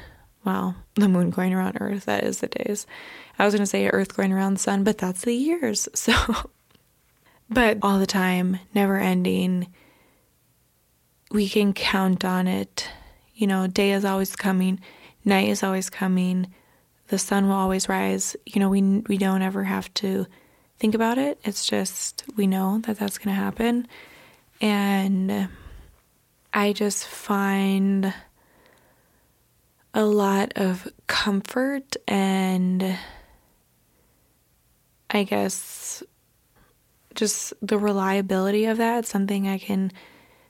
Well, 0.45 0.76
the 0.95 1.09
moon 1.09 1.31
going 1.31 1.52
around 1.52 1.78
Earth, 1.81 2.05
that 2.05 2.23
is 2.23 2.38
the 2.38 2.47
days. 2.47 2.87
I 3.38 3.45
was 3.45 3.52
going 3.52 3.62
to 3.62 3.66
say 3.66 3.88
Earth 3.88 4.16
going 4.16 4.33
around 4.33 4.55
the 4.55 4.61
sun, 4.61 4.85
but 4.85 4.99
that's 4.99 5.23
the 5.23 5.35
years. 5.35 5.88
So 5.95 6.14
but 7.49 7.78
all 7.83 7.99
the 7.99 8.07
time, 8.07 8.59
never 8.75 8.99
ending. 8.99 9.69
We 11.31 11.49
can 11.49 11.73
count 11.73 12.25
on 12.25 12.49
it. 12.49 12.88
You 13.35 13.47
know, 13.47 13.66
day 13.66 13.93
is 13.93 14.05
always 14.05 14.35
coming, 14.35 14.81
night 15.25 15.49
is 15.49 15.62
always 15.62 15.90
coming, 15.90 16.49
the 17.09 17.19
sun 17.19 17.47
will 17.47 17.55
always 17.55 17.88
rise. 17.88 18.35
You 18.47 18.61
know, 18.61 18.69
we 18.69 18.83
we 19.09 19.19
don't 19.19 19.43
ever 19.43 19.64
have 19.64 19.93
to 19.95 20.26
think 20.78 20.95
about 20.95 21.19
it. 21.19 21.38
It's 21.45 21.66
just 21.66 22.25
we 22.37 22.47
know 22.47 22.81
that 22.87 22.99
that's 22.99 23.19
going 23.19 23.35
to 23.35 23.40
happen. 23.40 23.87
And 24.60 25.48
I 26.52 26.72
just 26.72 27.06
find 27.06 28.12
a 29.92 30.04
lot 30.04 30.52
of 30.56 30.88
comfort 31.06 31.96
and 32.06 32.98
I 35.10 35.22
guess 35.25 36.02
just 37.14 37.54
the 37.62 37.78
reliability 37.78 38.66
of 38.66 38.76
that. 38.76 39.00
It's 39.00 39.08
something 39.08 39.48
I 39.48 39.58
can 39.58 39.90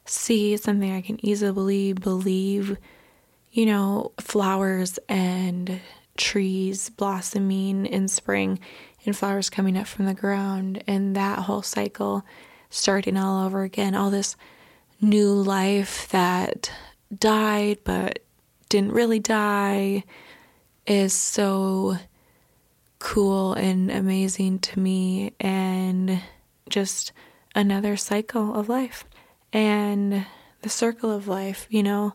see, 0.04 0.56
something 0.56 0.92
I 0.92 1.00
can 1.00 1.24
easily 1.24 1.92
believe. 1.92 2.76
You 3.52 3.66
know, 3.66 4.12
flowers 4.20 4.98
and 5.08 5.80
trees 6.16 6.90
blossoming 6.90 7.86
in 7.86 8.08
spring 8.08 8.58
and 9.04 9.16
flowers 9.16 9.48
coming 9.48 9.78
up 9.78 9.86
from 9.86 10.06
the 10.06 10.14
ground, 10.14 10.82
and 10.86 11.14
that 11.14 11.40
whole 11.40 11.62
cycle 11.62 12.24
starting 12.70 13.16
all 13.16 13.44
over 13.44 13.62
again. 13.62 13.94
All 13.94 14.10
this 14.10 14.36
new 15.00 15.32
life 15.32 16.08
that 16.08 16.70
died 17.16 17.78
but 17.84 18.20
didn't 18.68 18.92
really 18.92 19.18
die 19.18 20.04
is 20.86 21.12
so 21.12 21.96
cool 22.98 23.52
and 23.52 23.90
amazing 23.90 24.58
to 24.60 24.78
me. 24.78 25.32
And 25.40 26.20
just 26.68 27.12
another 27.54 27.96
cycle 27.96 28.54
of 28.54 28.68
life. 28.68 29.04
And 29.52 30.26
the 30.62 30.68
circle 30.68 31.10
of 31.10 31.28
life, 31.28 31.66
you 31.70 31.82
know, 31.82 32.14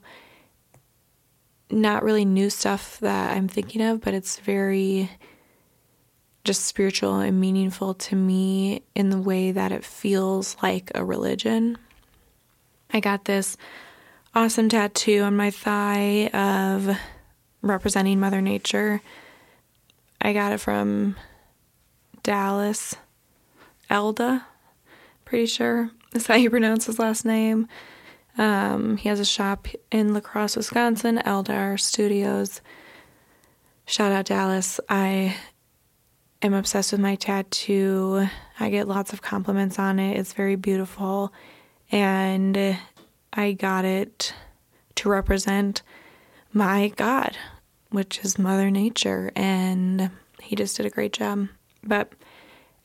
not 1.70 2.04
really 2.04 2.26
new 2.26 2.50
stuff 2.50 3.00
that 3.00 3.36
I'm 3.36 3.48
thinking 3.48 3.82
of, 3.82 4.02
but 4.02 4.14
it's 4.14 4.40
very 4.40 5.10
just 6.44 6.66
spiritual 6.66 7.20
and 7.20 7.40
meaningful 7.40 7.94
to 7.94 8.16
me 8.16 8.84
in 8.96 9.10
the 9.10 9.22
way 9.22 9.52
that 9.52 9.72
it 9.72 9.86
feels 9.86 10.58
like 10.64 10.92
a 10.96 11.04
religion. 11.06 11.78
I 12.92 13.00
got 13.00 13.26
this 13.26 13.58
awesome 14.34 14.70
tattoo 14.70 15.22
on 15.22 15.36
my 15.36 15.52
thigh 15.52 16.28
of 16.34 16.98
representing 17.62 18.20
Mother 18.20 18.42
Nature. 18.42 19.02
I 20.22 20.34
got 20.34 20.52
it 20.52 20.60
from 20.60 21.16
Dallas 22.24 22.96
Elda, 23.90 24.46
pretty 25.26 25.46
sure 25.46 25.92
is 26.14 26.28
how 26.28 26.36
you 26.36 26.50
pronounce 26.50 26.86
his 26.86 27.00
last 27.00 27.26
name. 27.26 27.68
Um, 28.38 28.98
he 28.98 29.10
has 29.10 29.20
a 29.20 29.26
shop 29.26 29.68
in 29.92 30.14
La 30.14 30.20
Crosse, 30.20 30.58
Wisconsin, 30.58 31.18
Eldar 31.26 31.80
Studios. 31.80 32.62
Shout 33.86 34.12
out 34.12 34.26
Dallas. 34.26 34.80
I 34.90 35.36
am 36.42 36.54
obsessed 36.54 36.92
with 36.92 37.02
my 37.02 37.16
tattoo. 37.16 38.28
I 38.60 38.70
get 38.70 38.88
lots 38.88 39.14
of 39.14 39.22
compliments 39.22 39.80
on 39.80 40.00
it. 40.00 40.18
It's 40.18 40.34
very 40.34 40.56
beautiful. 40.56 41.34
And 41.92 42.78
I 43.34 43.52
got 43.54 43.86
it 43.86 44.34
to 44.96 45.10
represent 45.10 45.82
my 46.54 46.90
God, 46.96 47.38
which 47.90 48.20
is 48.24 48.40
Mother 48.40 48.72
Nature. 48.72 49.32
And 49.36 50.12
he 50.42 50.56
just 50.56 50.78
did 50.78 50.86
a 50.86 50.90
great 50.90 51.14
job. 51.14 51.48
But, 51.84 52.14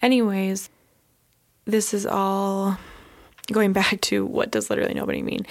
anyways, 0.02 0.70
this 1.64 1.92
is 1.92 2.06
all 2.06 2.78
going 3.52 3.72
back 3.72 4.00
to 4.02 4.25
what 4.25 4.50
does 4.50 4.70
literally 4.70 4.94
nobody 4.94 5.22
mean. 5.22 5.46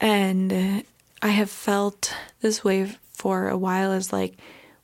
And 0.00 0.84
I 1.22 1.28
have 1.28 1.50
felt 1.50 2.14
this 2.40 2.62
way 2.62 2.96
for 3.12 3.48
a 3.48 3.56
while 3.56 3.92
as 3.92 4.12
like 4.12 4.36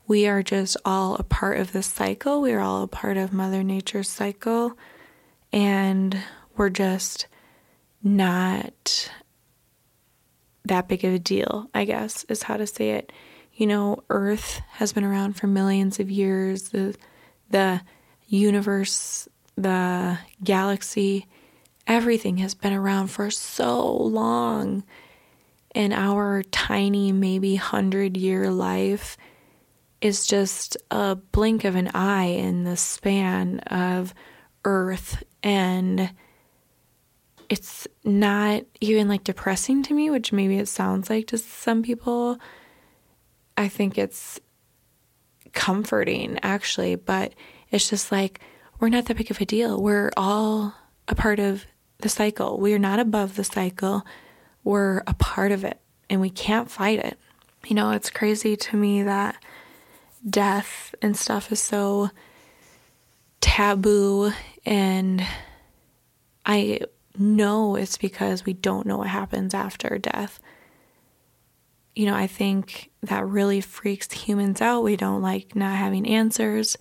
we 0.07 0.27
are 0.27 0.43
just 0.43 0.77
all 0.85 1.17
a 1.17 1.23
part 1.23 1.59
of 1.59 1.73
this 1.73 1.87
cycle. 1.87 2.41
We 2.41 2.53
are 2.53 2.61
all 2.61 2.83
a 2.83 2.89
part 2.89 3.17
of 3.17 3.33
Mother 3.33 3.63
Nature's 3.63 4.09
cycle. 4.09 4.77
And 5.53 6.19
we're 6.57 6.71
just 6.71 7.27
not 8.03 9.11
that 10.65 10.89
big 10.89 11.05
of 11.05 11.13
a 11.13 11.19
deal, 11.19 11.69
I 11.75 11.85
guess, 11.85 12.25
is 12.29 12.45
how 12.45 12.57
to 12.57 12.67
say 12.67 12.91
it. 12.91 13.13
You 13.55 13.67
know, 13.67 14.03
Earth 14.11 14.61
has 14.73 14.93
been 14.93 15.05
around 15.05 15.35
for 15.35 15.47
millions 15.47 16.01
of 16.01 16.11
years. 16.11 16.71
The 16.71 16.97
the 17.51 17.83
universe, 18.29 19.29
the 19.57 20.19
galaxy, 20.43 21.27
everything 21.87 22.39
has 22.39 22.55
been 22.55 22.73
around 22.73 23.09
for 23.09 23.31
so 23.31 23.95
long. 23.95 24.85
And 25.75 25.93
our 25.93 26.43
tiny, 26.45 27.13
maybe 27.13 27.55
100 27.55 28.17
year 28.17 28.51
life 28.51 29.17
is 30.03 30.27
just 30.27 30.77
a 30.91 31.15
blink 31.15 31.65
of 31.65 31.77
an 31.77 31.91
eye 31.95 32.25
in 32.25 32.65
the 32.65 32.77
span 32.77 33.61
of 33.61 34.13
Earth. 34.65 35.23
And 35.43 36.13
it's 37.49 37.87
not 38.05 38.65
even 38.81 39.09
like 39.09 39.25
depressing 39.25 39.83
to 39.85 39.95
me, 39.95 40.11
which 40.11 40.33
maybe 40.33 40.59
it 40.59 40.69
sounds 40.69 41.09
like 41.09 41.29
to 41.29 41.39
some 41.39 41.83
people. 41.83 42.39
I 43.57 43.69
think 43.69 43.97
it's 43.97 44.41
comforting 45.53 46.39
actually, 46.43 46.97
but 46.97 47.35
it's 47.71 47.89
just 47.89 48.11
like 48.11 48.41
we're 48.81 48.89
not 48.89 49.05
that 49.07 49.17
big 49.17 49.31
of 49.31 49.41
a 49.41 49.47
deal. 49.47 49.81
We're 49.81 50.11
all 50.17 50.75
a 51.07 51.15
part 51.15 51.39
of 51.39 51.65
the 51.99 52.09
cycle. 52.09 52.59
We 52.59 52.75
are 52.75 52.79
not 52.79 52.99
above 52.99 53.37
the 53.37 53.45
cycle. 53.45 54.05
We're 54.65 55.03
a 55.07 55.15
part 55.15 55.53
of 55.53 55.63
it 55.63 55.81
and 56.11 56.21
we 56.21 56.31
can't 56.31 56.71
fight 56.71 56.99
it. 56.99 57.19
You 57.67 57.77
know, 57.77 57.93
it's 57.93 58.11
crazy 58.11 58.57
to 58.57 58.77
me 58.77 59.05
that 59.05 59.37
death 60.29 60.95
and 61.03 61.17
stuff 61.17 61.51
is 61.51 61.61
so 61.61 62.11
taboo 63.41 64.33
and 64.65 65.27
I 66.47 66.81
know 67.19 67.77
it's 67.77 67.99
because 67.99 68.45
we 68.45 68.53
don't 68.53 68.87
know 68.87 68.99
what 68.99 69.09
happens 69.09 69.55
after 69.55 69.99
death. 69.99 70.41
You 71.95 72.07
know, 72.07 72.15
I 72.15 72.27
think 72.27 72.91
that 73.03 73.27
really 73.27 73.61
freaks 73.61 74.11
humans 74.13 74.61
out. 74.61 74.83
We 74.83 74.97
don't 74.97 75.23
like 75.23 75.55
not 75.55 75.77
having 75.77 76.07
answers. 76.07 76.77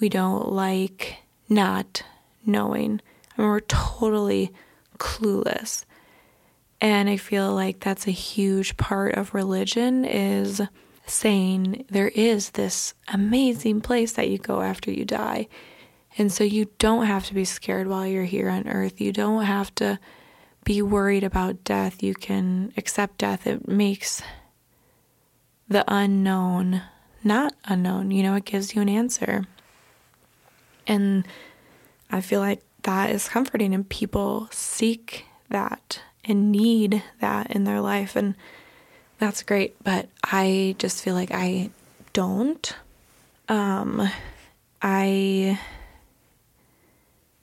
We 0.00 0.08
don't 0.08 0.52
like 0.52 1.18
not 1.48 2.02
knowing. 2.44 3.00
I 3.36 3.42
mean, 3.42 3.50
we're 3.50 3.60
totally 3.60 4.52
clueless. 4.98 5.84
And 6.80 7.08
I 7.08 7.16
feel 7.16 7.54
like 7.54 7.80
that's 7.80 8.06
a 8.06 8.12
huge 8.12 8.76
part 8.76 9.14
of 9.14 9.34
religion 9.34 10.04
is 10.04 10.60
saying 11.08 11.84
there 11.90 12.08
is 12.08 12.50
this 12.50 12.94
amazing 13.12 13.80
place 13.80 14.12
that 14.12 14.28
you 14.28 14.38
go 14.38 14.60
after 14.60 14.90
you 14.90 15.04
die. 15.04 15.48
And 16.16 16.32
so 16.32 16.44
you 16.44 16.70
don't 16.78 17.06
have 17.06 17.26
to 17.26 17.34
be 17.34 17.44
scared 17.44 17.86
while 17.86 18.06
you're 18.06 18.24
here 18.24 18.48
on 18.48 18.68
earth. 18.68 19.00
You 19.00 19.12
don't 19.12 19.44
have 19.44 19.74
to 19.76 19.98
be 20.64 20.82
worried 20.82 21.24
about 21.24 21.64
death. 21.64 22.02
You 22.02 22.14
can 22.14 22.72
accept 22.76 23.18
death. 23.18 23.46
It 23.46 23.68
makes 23.68 24.22
the 25.68 25.84
unknown 25.86 26.82
not 27.24 27.54
unknown. 27.64 28.10
You 28.10 28.22
know, 28.22 28.34
it 28.34 28.44
gives 28.44 28.74
you 28.74 28.82
an 28.82 28.88
answer. 28.88 29.44
And 30.86 31.26
I 32.10 32.20
feel 32.20 32.40
like 32.40 32.62
that 32.82 33.10
is 33.10 33.28
comforting, 33.28 33.74
and 33.74 33.88
people 33.88 34.48
seek 34.50 35.26
that 35.50 36.00
and 36.24 36.52
need 36.52 37.02
that 37.20 37.50
in 37.50 37.64
their 37.64 37.80
life. 37.80 38.16
And 38.16 38.34
that's 39.18 39.42
great. 39.42 39.76
But 39.82 40.08
I 40.24 40.74
just 40.78 41.02
feel 41.02 41.14
like 41.14 41.30
I 41.32 41.70
don't. 42.12 42.74
Um, 43.48 44.08
I 44.82 45.58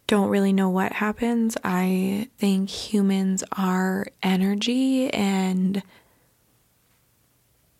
don't 0.08 0.30
really 0.30 0.54
know 0.54 0.70
what 0.70 0.94
happens. 0.94 1.58
I 1.64 2.30
think 2.38 2.70
humans 2.70 3.44
are 3.58 4.08
energy, 4.22 5.10
and 5.12 5.82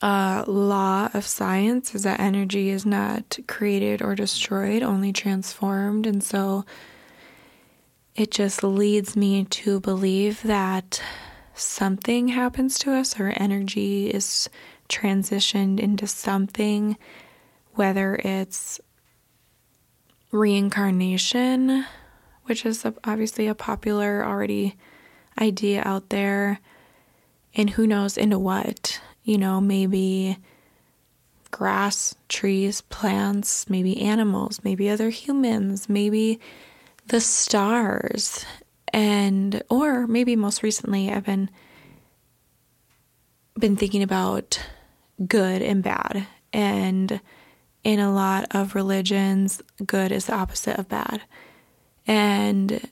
a 0.02 0.44
law 0.48 1.10
of 1.14 1.26
science 1.26 1.96
is 1.96 2.04
that 2.04 2.20
energy 2.20 2.70
is 2.70 2.86
not 2.86 3.40
created 3.48 4.02
or 4.02 4.16
destroyed, 4.16 4.84
only 4.84 5.14
transformed. 5.14 6.06
And 6.06 6.24
so 6.24 6.66
it 8.16 8.32
just 8.32 8.64
leads 8.64 9.16
me 9.16 9.46
to 9.46 9.80
believe 9.80 10.44
that 10.44 11.02
something 11.56 12.30
happens 12.30 12.78
to 12.80 12.94
us, 12.94 13.20
our 13.20 13.34
energy 13.36 14.10
is 14.10 14.50
transitioned 14.90 15.80
into 15.80 16.08
something, 16.08 16.98
whether 17.74 18.16
it's 18.16 18.80
reincarnation 20.32 21.86
which 22.46 22.66
is 22.66 22.86
obviously 23.04 23.48
a 23.48 23.56
popular 23.56 24.24
already 24.24 24.76
idea 25.40 25.82
out 25.84 26.10
there. 26.10 26.60
And 27.56 27.70
who 27.72 27.88
knows 27.88 28.18
into 28.18 28.40
what? 28.40 29.02
You 29.24 29.38
know, 29.38 29.60
maybe 29.60 30.38
grass, 31.52 32.16
trees, 32.30 32.82
plants, 32.82 33.70
maybe 33.70 34.02
animals, 34.02 34.62
maybe 34.64 34.90
other 34.90 35.10
humans, 35.10 35.90
maybe 35.90 36.40
the 37.08 37.22
stars. 37.22 38.46
And 38.96 39.62
or 39.70 40.08
maybe 40.08 40.38
most 40.38 40.64
recently 40.64 41.12
I've 41.12 41.26
been 41.26 41.50
been 43.60 43.76
thinking 43.76 44.02
about 44.02 44.58
good 45.28 45.62
and 45.62 45.84
bad. 45.84 46.26
And 46.54 47.20
in 47.84 48.00
a 48.00 48.14
lot 48.14 48.48
of 48.52 48.74
religions, 48.74 49.62
good 49.86 50.14
is 50.14 50.28
the 50.28 50.36
opposite 50.36 50.80
of 50.80 50.88
bad. 50.88 51.22
And 52.08 52.90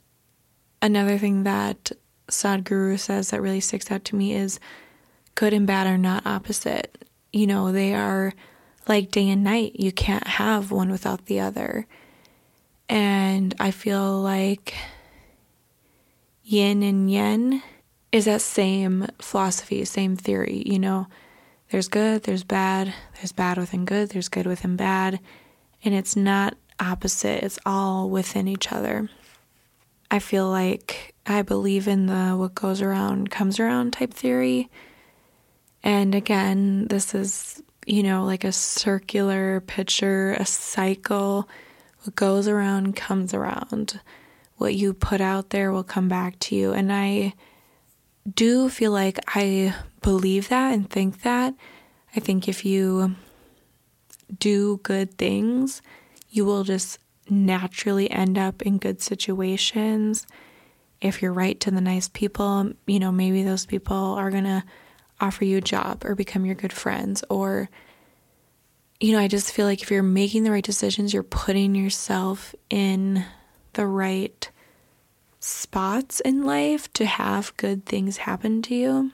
another 0.82 1.18
thing 1.18 1.44
that 1.44 1.94
Sadhguru 2.28 3.00
says 3.00 3.30
that 3.30 3.42
really 3.42 3.62
sticks 3.62 3.90
out 3.90 4.04
to 4.06 4.18
me 4.18 4.34
is 4.34 4.60
good 5.36 5.54
and 5.54 5.66
bad 5.66 5.88
are 5.88 5.98
not 5.98 6.26
opposite. 6.26 7.08
You 7.32 7.48
know, 7.48 7.72
they 7.72 7.94
are 7.94 8.34
like 8.90 9.10
day 9.10 9.30
and 9.30 9.44
night. 9.44 9.80
You 9.80 9.94
can't 9.94 10.28
have 10.28 10.70
one 10.70 10.92
without 10.92 11.28
the 11.28 11.40
other. 11.40 11.88
And 12.90 13.56
I 13.58 13.72
feel 13.72 14.20
like 14.20 14.74
yin 16.44 16.84
and 16.84 17.10
yang 17.10 17.62
is 18.12 18.26
that 18.26 18.42
same 18.42 19.08
philosophy, 19.20 19.84
same 19.86 20.16
theory. 20.16 20.64
You 20.66 20.80
know, 20.80 21.08
there's 21.72 21.88
good, 21.88 22.24
there's 22.24 22.44
bad, 22.44 22.94
there's 23.16 23.32
bad 23.32 23.58
within 23.58 23.86
good, 23.86 24.10
there's 24.10 24.30
good 24.30 24.46
within 24.46 24.76
bad. 24.76 25.20
And 25.84 25.94
it's 25.94 26.16
not 26.16 26.56
opposite, 26.80 27.44
it's 27.44 27.60
all 27.66 28.10
within 28.10 28.48
each 28.48 28.72
other. 28.72 29.10
I 30.12 30.20
feel 30.20 30.48
like 30.48 31.16
I 31.26 31.42
believe 31.42 31.88
in 31.88 32.06
the 32.06 32.36
what 32.38 32.54
goes 32.54 32.82
around 32.82 33.32
comes 33.32 33.60
around 33.60 33.94
type 33.94 34.14
theory. 34.14 34.70
And 35.82 36.14
again, 36.14 36.88
this 36.88 37.16
is, 37.16 37.64
you 37.88 38.04
know, 38.04 38.24
like 38.24 38.44
a 38.44 38.52
circular 38.52 39.62
picture, 39.62 40.34
a 40.34 40.46
cycle. 40.46 41.50
What 42.04 42.16
goes 42.16 42.48
around 42.48 42.96
comes 42.96 43.34
around. 43.34 44.00
What 44.64 44.76
you 44.76 44.94
put 44.94 45.20
out 45.20 45.50
there 45.50 45.74
will 45.74 45.84
come 45.84 46.08
back 46.08 46.40
to 46.40 46.56
you. 46.56 46.72
And 46.72 46.90
I 46.90 47.34
do 48.34 48.70
feel 48.70 48.92
like 48.92 49.20
I 49.28 49.76
believe 50.02 50.48
that 50.48 50.74
and 50.74 50.90
think 50.90 51.24
that. 51.24 51.54
I 52.16 52.22
think 52.22 52.48
if 52.48 52.64
you 52.64 53.18
do 54.40 54.80
good 54.82 55.18
things, 55.18 55.82
you 56.30 56.46
will 56.46 56.64
just 56.64 56.98
naturally 57.30 58.10
end 58.10 58.38
up 58.38 58.62
in 58.62 58.78
good 58.78 59.02
situations. 59.02 60.26
If 61.02 61.22
you're 61.22 61.34
right 61.34 61.60
to 61.60 61.70
the 61.70 61.82
nice 61.82 62.08
people, 62.08 62.72
you 62.88 63.00
know, 63.00 63.12
maybe 63.12 63.44
those 63.44 63.66
people 63.66 63.98
are 63.98 64.32
going 64.32 64.46
to 64.46 64.64
offer 65.20 65.44
you 65.44 65.58
a 65.58 65.62
job 65.62 66.06
or 66.06 66.16
become 66.16 66.46
your 66.46 66.56
good 66.56 66.72
friends. 66.72 67.22
Or, 67.30 67.70
you 69.02 69.12
know, 69.12 69.20
I 69.20 69.28
just 69.28 69.52
feel 69.52 69.66
like 69.66 69.82
if 69.82 69.92
you're 69.92 70.04
making 70.04 70.46
the 70.46 70.52
right 70.52 70.64
decisions, 70.64 71.14
you're 71.14 71.22
putting 71.22 71.76
yourself 71.76 72.56
in 72.70 73.26
the 73.74 73.86
right 73.86 74.50
spots 75.44 76.22
in 76.22 76.46
life 76.46 76.92
to 76.94 77.06
have 77.06 77.56
good 77.58 77.86
things 77.86 78.18
happen 78.18 78.62
to 78.62 78.74
you. 78.74 79.12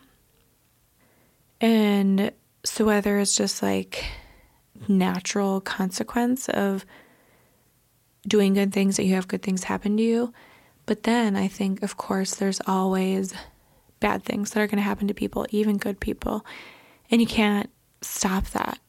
And 1.60 2.32
so, 2.64 2.86
whether 2.86 3.18
it's 3.18 3.36
just 3.36 3.64
like 3.64 4.06
natural 4.88 5.60
consequence 5.60 6.48
of 6.50 6.86
doing 8.28 8.54
good 8.54 8.72
things 8.72 8.98
that 8.98 9.06
you 9.06 9.16
have 9.16 9.28
good 9.28 9.42
things 9.42 9.64
happen 9.64 9.98
to 9.98 10.04
you. 10.04 10.34
But 10.86 11.04
then 11.04 11.36
I 11.36 11.48
think, 11.48 11.84
of 11.84 11.98
course, 11.98 12.36
there's 12.36 12.62
always 12.68 13.34
bad 14.00 14.24
things 14.24 14.52
that 14.52 14.62
are 14.62 14.68
going 14.68 14.78
to 14.78 14.84
happen 14.84 15.08
to 15.08 15.14
people, 15.14 15.48
even 15.50 15.78
good 15.78 16.00
people. 16.00 16.46
And 17.10 17.22
you 17.22 17.28
can't 17.28 17.70
stop 18.02 18.46
that. 18.52 18.80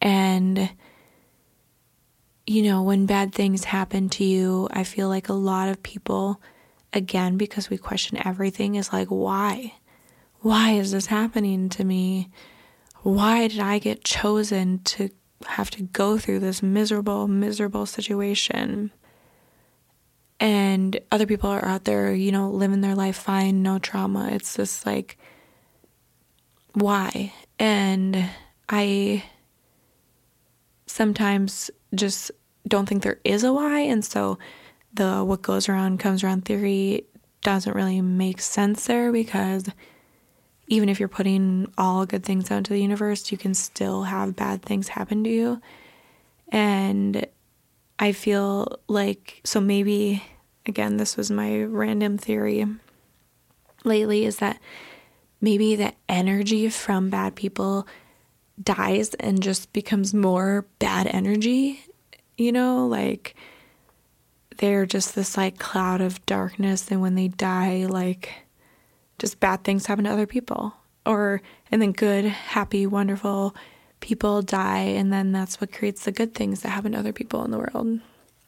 And, 0.00 0.70
you 2.46 2.62
know, 2.62 2.82
when 2.82 3.06
bad 3.06 3.34
things 3.34 3.64
happen 3.64 4.08
to 4.10 4.24
you, 4.24 4.68
I 4.70 4.84
feel 4.84 5.08
like 5.08 5.28
a 5.28 5.34
lot 5.34 5.68
of 5.68 5.82
people, 5.82 6.40
again, 6.92 7.36
because 7.36 7.70
we 7.70 7.78
question 7.78 8.26
everything, 8.26 8.74
is 8.74 8.92
like, 8.92 9.08
why? 9.08 9.74
Why 10.40 10.72
is 10.72 10.92
this 10.92 11.06
happening 11.06 11.68
to 11.70 11.84
me? 11.84 12.30
Why 13.02 13.48
did 13.48 13.60
I 13.60 13.78
get 13.78 14.04
chosen 14.04 14.80
to 14.84 15.10
have 15.46 15.70
to 15.70 15.82
go 15.82 16.18
through 16.18 16.40
this 16.40 16.62
miserable, 16.62 17.28
miserable 17.28 17.86
situation? 17.86 18.92
And 20.40 21.00
other 21.10 21.26
people 21.26 21.50
are 21.50 21.64
out 21.64 21.84
there, 21.84 22.14
you 22.14 22.30
know, 22.30 22.48
living 22.50 22.80
their 22.80 22.94
life 22.94 23.16
fine, 23.16 23.62
no 23.62 23.78
trauma. 23.78 24.28
It's 24.30 24.56
just 24.56 24.86
like, 24.86 25.18
why? 26.74 27.32
And 27.58 28.28
I 28.68 29.24
sometimes 30.86 31.70
just 31.94 32.30
don't 32.66 32.88
think 32.88 33.02
there 33.02 33.20
is 33.24 33.42
a 33.44 33.52
why. 33.52 33.80
And 33.80 34.04
so 34.04 34.38
the 34.98 35.24
what 35.24 35.42
goes 35.42 35.68
around 35.68 35.98
comes 35.98 36.22
around 36.22 36.44
theory 36.44 37.04
doesn't 37.42 37.74
really 37.74 38.02
make 38.02 38.40
sense 38.40 38.86
there 38.86 39.10
because 39.12 39.64
even 40.66 40.88
if 40.88 40.98
you're 40.98 41.08
putting 41.08 41.72
all 41.78 42.04
good 42.04 42.24
things 42.24 42.50
out 42.50 42.58
into 42.58 42.74
the 42.74 42.82
universe, 42.82 43.32
you 43.32 43.38
can 43.38 43.54
still 43.54 44.02
have 44.02 44.36
bad 44.36 44.60
things 44.60 44.88
happen 44.88 45.24
to 45.24 45.30
you. 45.30 45.62
And 46.50 47.26
I 47.98 48.12
feel 48.12 48.78
like, 48.86 49.40
so 49.44 49.60
maybe, 49.60 50.22
again, 50.66 50.98
this 50.98 51.16
was 51.16 51.30
my 51.30 51.62
random 51.62 52.18
theory 52.18 52.66
lately, 53.84 54.26
is 54.26 54.36
that 54.38 54.60
maybe 55.40 55.74
the 55.74 55.94
energy 56.08 56.68
from 56.68 57.08
bad 57.08 57.34
people 57.34 57.86
dies 58.62 59.14
and 59.14 59.42
just 59.42 59.72
becomes 59.72 60.12
more 60.12 60.66
bad 60.78 61.06
energy, 61.06 61.80
you 62.36 62.52
know, 62.52 62.86
like 62.86 63.34
they're 64.58 64.86
just 64.86 65.14
this 65.14 65.36
like 65.36 65.58
cloud 65.58 66.00
of 66.00 66.24
darkness. 66.26 66.90
And 66.90 67.00
when 67.00 67.14
they 67.14 67.28
die, 67.28 67.86
like, 67.88 68.32
just 69.18 69.40
bad 69.40 69.64
things 69.64 69.86
happen 69.86 70.04
to 70.04 70.12
other 70.12 70.26
people. 70.26 70.74
Or, 71.06 71.40
and 71.70 71.80
then 71.80 71.92
good, 71.92 72.24
happy, 72.26 72.86
wonderful 72.86 73.54
people 74.00 74.42
die, 74.42 74.80
and 74.80 75.12
then 75.12 75.32
that's 75.32 75.60
what 75.60 75.72
creates 75.72 76.04
the 76.04 76.12
good 76.12 76.34
things 76.34 76.60
that 76.60 76.70
happen 76.70 76.92
to 76.92 76.98
other 76.98 77.12
people 77.12 77.44
in 77.44 77.50
the 77.50 77.58
world. 77.58 78.00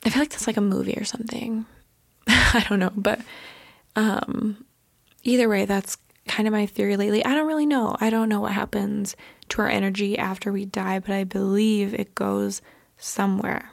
I 0.04 0.10
feel 0.10 0.22
like 0.22 0.30
that's 0.30 0.46
like 0.46 0.56
a 0.56 0.62
movie 0.62 0.94
or 0.96 1.04
something. 1.04 1.66
I 2.28 2.64
don't 2.68 2.78
know, 2.78 2.92
but 2.94 3.20
um, 3.96 4.64
either 5.22 5.48
way, 5.48 5.64
that's 5.64 5.96
kind 6.28 6.46
of 6.46 6.52
my 6.52 6.66
theory 6.66 6.96
lately. 6.96 7.24
I 7.24 7.34
don't 7.34 7.48
really 7.48 7.66
know. 7.66 7.96
I 8.00 8.10
don't 8.10 8.28
know 8.28 8.40
what 8.40 8.52
happens 8.52 9.16
to 9.50 9.62
our 9.62 9.68
energy 9.68 10.16
after 10.16 10.52
we 10.52 10.64
die, 10.64 11.00
but 11.00 11.10
I 11.10 11.24
believe 11.24 11.94
it 11.94 12.14
goes 12.14 12.62
somewhere. 12.96 13.70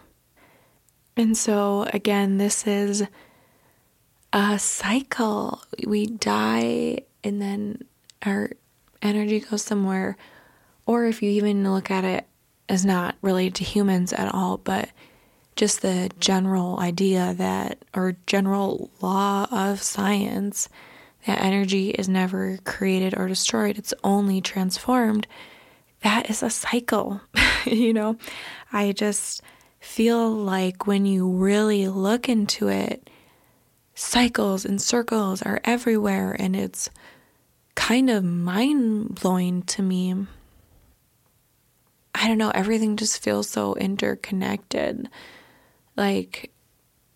And 1.18 1.36
so, 1.36 1.88
again, 1.94 2.38
this 2.38 2.68
is 2.68 3.04
a 4.32 4.60
cycle. 4.60 5.64
We 5.86 6.06
die 6.06 7.00
and 7.24 7.42
then 7.42 7.84
our 8.24 8.52
energy 9.02 9.40
goes 9.40 9.64
somewhere. 9.64 10.16
Or 10.86 11.06
if 11.06 11.24
you 11.24 11.32
even 11.32 11.72
look 11.74 11.90
at 11.90 12.04
it 12.04 12.28
as 12.70 12.86
not 12.86 13.16
related 13.24 13.56
to 13.56 13.64
humans 13.64 14.14
at 14.14 14.34
all, 14.34 14.58
but 14.58 14.90
just 15.56 15.82
the 15.82 16.12
general 16.20 16.80
idea 16.80 17.34
that, 17.34 17.84
or 17.96 18.16
general 18.28 18.92
law 19.02 19.48
of 19.52 19.82
science, 19.82 20.70
that 21.26 21.42
energy 21.42 21.90
is 21.90 22.08
never 22.08 22.60
created 22.64 23.18
or 23.18 23.28
destroyed, 23.28 23.80
it's 23.80 23.94
only 24.04 24.40
transformed. 24.40 25.26
That 26.04 26.30
is 26.30 26.44
a 26.44 26.50
cycle. 26.52 27.22
you 27.66 27.92
know, 27.92 28.18
I 28.72 28.92
just 28.92 29.42
feel 29.88 30.30
like 30.30 30.86
when 30.86 31.06
you 31.06 31.28
really 31.28 31.88
look 31.88 32.30
into 32.30 32.68
it, 32.68 33.10
cycles 33.96 34.66
and 34.66 34.80
circles 34.80 35.42
are 35.42 35.62
everywhere, 35.64 36.36
and 36.38 36.56
it's 36.56 36.90
kind 37.74 38.10
of 38.10 38.24
mind 38.24 39.16
blowing 39.16 39.64
to 39.64 39.82
me. 39.82 40.14
I 42.14 42.28
don't 42.28 42.38
know, 42.38 42.52
everything 42.52 42.98
just 42.98 43.24
feels 43.24 43.50
so 43.50 43.76
interconnected. 43.76 45.10
Like, 45.96 46.52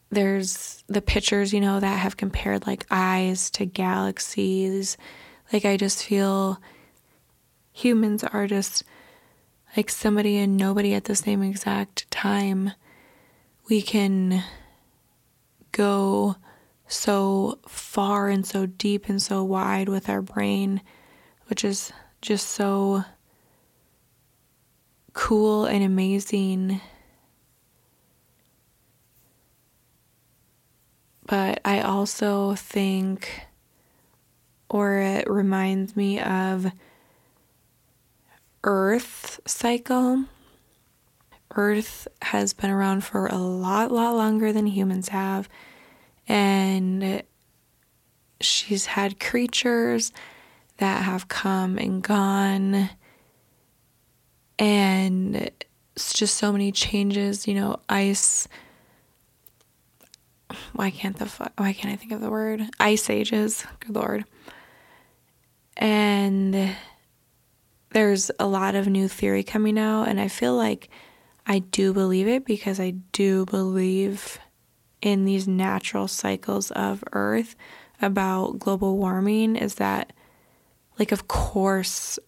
there's 0.10 0.84
the 0.88 1.02
pictures, 1.02 1.54
you 1.54 1.60
know, 1.60 1.80
that 1.80 2.00
have 2.00 2.18
compared 2.18 2.66
like 2.66 2.88
eyes 2.90 3.52
to 3.52 3.66
galaxies. 3.66 4.98
Like, 5.54 5.66
I 5.66 5.78
just 5.78 6.04
feel 6.06 6.60
humans 7.74 8.24
are 8.24 8.48
just 8.48 8.84
like 9.76 9.90
somebody 9.90 10.38
and 10.38 10.58
nobody 10.58 10.94
at 10.94 11.06
the 11.06 11.16
same 11.16 11.42
exact 11.42 12.10
time. 12.12 12.72
We 13.70 13.82
can 13.82 14.44
go 15.72 16.36
so 16.88 17.60
far 17.68 18.28
and 18.28 18.46
so 18.46 18.66
deep 18.66 19.08
and 19.08 19.22
so 19.22 19.44
wide 19.44 19.88
with 19.88 20.10
our 20.10 20.22
brain, 20.22 20.82
which 21.48 21.64
is 21.64 21.94
just 22.22 22.50
so 22.50 23.06
cool 25.14 25.66
and 25.66 25.84
amazing. 25.84 26.82
But 31.26 31.62
I 31.64 31.80
also 31.80 32.56
think, 32.56 33.46
or 34.70 34.98
it 34.98 35.30
reminds 35.30 35.96
me 35.96 36.20
of 36.20 36.72
Earth 38.64 39.40
cycle. 39.46 40.26
Earth 41.56 42.08
has 42.22 42.54
been 42.54 42.70
around 42.70 43.04
for 43.04 43.28
a 43.28 43.38
lot, 43.38 43.92
lot 43.92 44.16
longer 44.16 44.54
than 44.54 44.68
humans 44.68 45.10
have. 45.10 45.50
And 46.28 47.24
she's 48.40 48.86
had 48.86 49.20
creatures 49.20 50.12
that 50.78 51.04
have 51.04 51.28
come 51.28 51.78
and 51.78 52.02
gone. 52.02 52.90
And 54.58 55.52
it's 55.96 56.14
just 56.14 56.38
so 56.38 56.52
many 56.52 56.72
changes 56.72 57.48
you 57.48 57.54
know 57.54 57.80
ice. 57.90 58.48
Why 60.74 60.90
can't 60.90 61.18
the 61.18 61.26
why 61.58 61.74
can't 61.74 61.94
i 61.94 61.96
think 61.96 62.12
of 62.12 62.22
the 62.22 62.30
word? 62.30 62.62
Ice 62.80 63.10
ages 63.10 63.66
good 63.80 63.96
lord. 63.96 64.26
And 65.78 66.76
there's 67.92 68.32
a 68.40 68.48
lot 68.48 68.76
of 68.76 68.88
new 68.88 69.08
theory 69.08 69.44
coming 69.44 69.78
out 69.78 70.08
and 70.08 70.20
i 70.20 70.28
feel 70.28 70.56
like 70.56 70.90
i 71.46 71.60
do 71.60 71.94
believe 71.94 72.28
it 72.28 72.46
because 72.46 72.80
i 72.80 72.92
do 73.12 73.46
believe 73.46 74.40
in 75.02 75.26
these 75.26 75.48
natural 75.48 76.08
cycles 76.08 76.72
of 76.72 77.04
Earth 77.12 77.56
about 78.02 78.60
global 78.60 78.98
warming 78.98 79.56
is 79.56 79.76
that, 79.76 80.14
like, 81.00 81.12
of 81.12 81.28
course, 81.28 82.20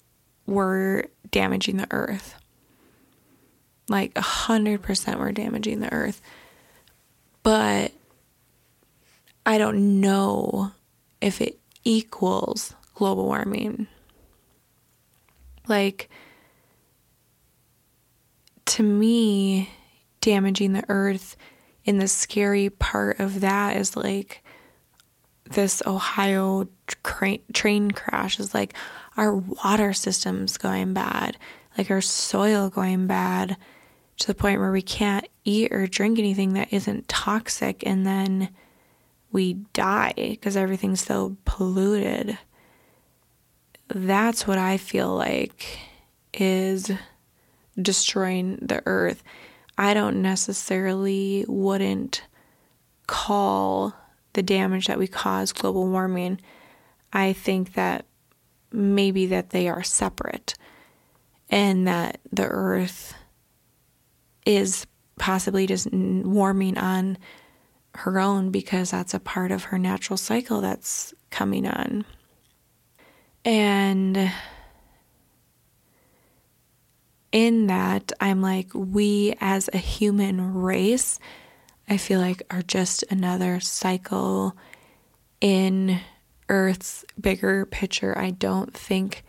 we're 0.46 1.06
damaging 1.32 1.78
the 1.78 1.88
Earth. 1.92 2.36
Like, 3.88 4.12
a 4.16 4.22
hundred 4.22 4.82
percent, 4.82 5.20
we're 5.20 5.32
damaging 5.32 5.80
the 5.80 5.94
Earth. 5.94 6.22
But 7.44 7.92
I 9.46 9.58
don't 9.58 10.02
know 10.02 10.72
if 11.22 11.42
it 11.42 11.60
equals 11.84 12.74
global 12.96 13.26
warming. 13.26 13.88
Like, 15.68 16.10
to 18.66 18.84
me, 18.84 19.70
damaging 20.22 20.74
the 20.74 20.86
Earth 20.90 21.36
and 21.86 22.02
the 22.02 22.08
scary 22.08 22.70
part 22.70 23.20
of 23.20 23.42
that 23.42 23.78
is 23.78 23.96
like 23.96 24.44
this 25.52 25.82
Ohio 25.86 26.68
tra- 27.04 27.40
train 27.54 27.92
crash 27.92 28.40
is 28.40 28.54
like 28.54 28.74
our 29.18 29.36
water 29.36 29.94
system's 29.94 30.58
going 30.58 30.94
bad, 30.94 31.38
like 31.78 31.92
our 31.92 32.02
soil 32.02 32.70
going 32.70 33.08
bad 33.08 33.58
to 34.18 34.28
the 34.28 34.36
point 34.36 34.60
where 34.60 34.72
we 34.72 34.82
can't 34.82 35.28
eat 35.44 35.72
or 35.72 35.88
drink 35.88 36.18
anything 36.18 36.54
that 36.54 36.72
isn't 36.72 37.08
toxic 37.08 37.86
and 37.86 38.06
then 38.06 38.50
we 39.32 39.54
die 39.74 40.14
because 40.16 40.56
everything's 40.56 41.02
so 41.02 41.36
polluted. 41.46 42.38
That's 43.90 44.48
what 44.48 44.58
I 44.58 44.78
feel 44.78 45.14
like 45.16 45.80
is 46.34 46.92
destroying 47.80 48.58
the 48.62 48.82
earth. 48.86 49.24
I 49.78 49.94
don't 49.94 50.22
necessarily 50.22 51.46
wouldn't 51.48 52.24
call 53.08 53.94
the 54.34 54.44
damage 54.44 54.88
that 54.88 55.00
we 55.00 55.08
cause 55.08 55.52
global 55.52 55.88
warming. 55.88 56.40
I 57.12 57.34
think 57.34 57.74
that 57.74 58.06
maybe 58.72 59.28
that 59.28 59.52
they 59.52 59.68
are 59.68 59.84
separate 59.84 60.56
and 61.50 61.88
that 61.88 62.20
the 62.32 62.48
earth 62.48 63.14
is 64.46 64.88
possibly 65.18 65.68
just 65.68 65.88
warming 65.92 66.78
on 66.78 67.18
her 67.96 68.20
own 68.20 68.50
because 68.50 68.92
that's 68.92 69.14
a 69.14 69.20
part 69.20 69.52
of 69.52 69.66
her 69.66 69.78
natural 69.78 70.18
cycle 70.18 70.62
that's 70.62 71.14
coming 71.30 71.68
on. 71.68 72.06
And 73.46 74.32
in 77.32 77.68
that, 77.68 78.12
I'm 78.22 78.42
like, 78.42 78.70
we 78.74 79.36
as 79.42 79.70
a 79.74 79.78
human 79.78 80.54
race, 80.54 81.20
I 81.90 81.98
feel 81.98 82.20
like 82.20 82.44
are 82.50 82.62
just 82.62 83.04
another 83.10 83.60
cycle 83.60 84.56
in 85.42 86.00
Earth's 86.48 87.04
bigger 87.20 87.66
picture. 87.66 88.18
I 88.18 88.32
don't 88.32 88.74
think 88.74 89.24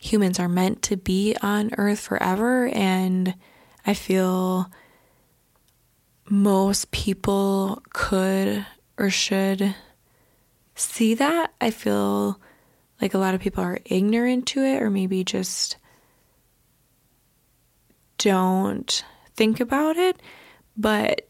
humans 0.00 0.38
are 0.38 0.48
meant 0.48 0.82
to 0.82 0.96
be 0.96 1.36
on 1.42 1.70
Earth 1.76 2.00
forever. 2.00 2.68
And 2.68 3.34
I 3.86 3.94
feel 3.94 4.70
most 6.28 6.90
people 6.90 7.82
could 7.92 8.64
or 8.98 9.10
should 9.10 9.74
see 10.74 11.14
that. 11.14 11.52
I 11.60 11.70
feel 11.70 12.40
like 13.00 13.14
a 13.14 13.18
lot 13.18 13.34
of 13.34 13.40
people 13.40 13.64
are 13.64 13.80
ignorant 13.84 14.46
to 14.46 14.62
it 14.62 14.82
or 14.82 14.90
maybe 14.90 15.24
just 15.24 15.76
don't 18.18 19.04
think 19.34 19.60
about 19.60 19.96
it. 19.96 20.20
But 20.76 21.28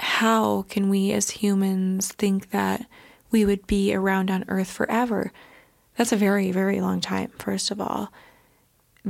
how 0.00 0.62
can 0.62 0.88
we 0.88 1.12
as 1.12 1.30
humans 1.30 2.08
think 2.12 2.50
that 2.50 2.86
we 3.30 3.44
would 3.44 3.66
be 3.66 3.94
around 3.94 4.30
on 4.30 4.44
Earth 4.48 4.70
forever? 4.70 5.32
That's 5.96 6.12
a 6.12 6.16
very, 6.16 6.50
very 6.50 6.80
long 6.80 7.00
time, 7.00 7.30
first 7.38 7.70
of 7.70 7.80
all. 7.80 8.12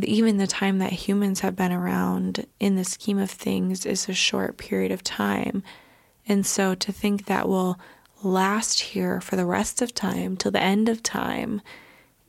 Even 0.02 0.38
the 0.38 0.46
time 0.46 0.78
that 0.78 0.92
humans 0.92 1.40
have 1.40 1.54
been 1.54 1.72
around 1.72 2.46
in 2.58 2.74
the 2.74 2.84
scheme 2.84 3.18
of 3.18 3.30
things 3.30 3.86
is 3.86 4.08
a 4.08 4.14
short 4.14 4.56
period 4.56 4.90
of 4.90 5.04
time. 5.04 5.62
And 6.26 6.44
so 6.44 6.74
to 6.74 6.92
think 6.92 7.26
that 7.26 7.48
we'll 7.48 7.78
last 8.22 8.80
here 8.80 9.20
for 9.20 9.36
the 9.36 9.46
rest 9.46 9.82
of 9.82 9.94
time 9.94 10.36
till 10.36 10.50
the 10.50 10.62
end 10.62 10.88
of 10.88 11.02
time 11.02 11.60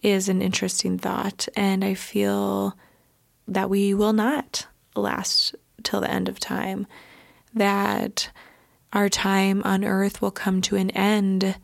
is 0.06 0.30
an 0.30 0.42
interesting 0.42 0.98
thought. 0.98 1.48
And 1.56 1.84
I 1.84 1.96
feel 1.96 2.78
that 3.48 3.70
we 3.70 3.94
will 3.94 4.14
not 4.14 4.68
last 4.96 5.56
till 5.84 6.02
the 6.02 6.10
end 6.10 6.30
of 6.30 6.40
time, 6.40 6.88
that 7.54 8.30
our 8.94 9.10
time 9.10 9.62
on 9.64 9.84
earth 9.84 10.22
will 10.22 10.32
come 10.32 10.62
to 10.62 10.76
an 10.76 10.90
end, 10.92 11.58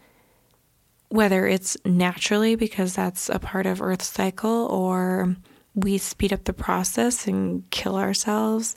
whether 1.09 1.47
it's 1.47 1.77
naturally 1.85 2.55
because 2.55 2.95
that's 2.95 3.29
a 3.29 3.39
part 3.39 3.65
of 3.65 3.81
Earth's 3.81 4.07
cycle 4.07 4.67
or 4.67 5.35
we 5.73 5.97
speed 5.97 6.33
up 6.33 6.43
the 6.43 6.53
process 6.53 7.27
and 7.27 7.69
kill 7.69 7.95
ourselves. 7.95 8.75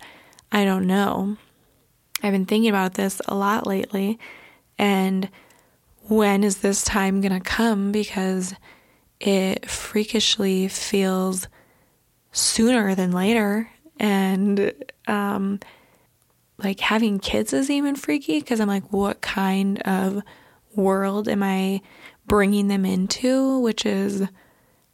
I 0.52 0.64
don't 0.64 0.86
know. 0.86 1.36
I've 2.22 2.32
been 2.32 2.46
thinking 2.46 2.68
about 2.68 2.94
this 2.94 3.20
a 3.26 3.34
lot 3.34 3.66
lately, 3.66 4.18
and 4.78 5.28
when 6.08 6.44
is 6.44 6.58
this 6.58 6.84
time 6.84 7.20
going 7.20 7.32
to 7.32 7.40
come? 7.40 7.90
Because 7.92 8.54
it 9.24 9.70
freakishly 9.70 10.68
feels 10.68 11.48
sooner 12.30 12.94
than 12.94 13.10
later. 13.10 13.70
And 13.98 14.72
um, 15.06 15.60
like 16.58 16.80
having 16.80 17.18
kids 17.18 17.54
is 17.54 17.70
even 17.70 17.96
freaky 17.96 18.38
because 18.38 18.60
I'm 18.60 18.68
like, 18.68 18.92
what 18.92 19.22
kind 19.22 19.80
of 19.82 20.22
world 20.74 21.28
am 21.28 21.42
I 21.42 21.80
bringing 22.26 22.68
them 22.68 22.84
into? 22.84 23.60
Which 23.60 23.86
is 23.86 24.28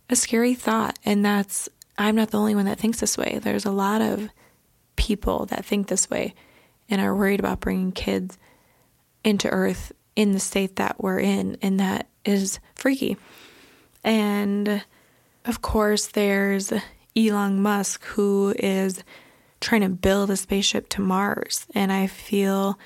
a 0.09 0.17
scary 0.17 0.55
thought. 0.55 0.99
And 1.05 1.25
that's, 1.25 1.69
I'm 1.99 2.15
not 2.15 2.31
the 2.31 2.39
only 2.39 2.55
one 2.55 2.67
that 2.67 2.79
thinks 2.79 3.01
this 3.01 3.19
way. 3.19 3.41
There's 3.43 3.67
a 3.67 3.73
lot 3.73 4.01
of 4.01 4.29
people 4.95 5.47
that 5.47 5.65
think 5.65 5.89
this 5.89 6.09
way 6.09 6.35
and 6.89 7.01
are 7.01 7.17
worried 7.17 7.41
about 7.41 7.61
bringing 7.61 7.91
kids 7.91 8.39
into 9.25 9.49
Earth 9.49 9.93
in 10.15 10.33
the 10.33 10.41
state 10.41 10.77
that 10.77 11.03
we're 11.03 11.21
in, 11.21 11.57
and 11.63 11.81
that 11.81 12.09
is 12.25 12.61
freaky. 12.75 13.17
And 14.05 14.85
of 15.45 15.63
course, 15.63 16.07
there's 16.09 16.73
Elon 17.17 17.63
Musk 17.63 18.05
who 18.05 18.55
is 18.59 19.03
trying 19.61 19.83
to 19.83 19.89
build 19.89 20.31
a 20.31 20.37
spaceship 20.37 20.89
to 20.91 21.01
Mars. 21.01 21.67
And 21.75 21.93
I 21.93 22.07
feel 22.07 22.79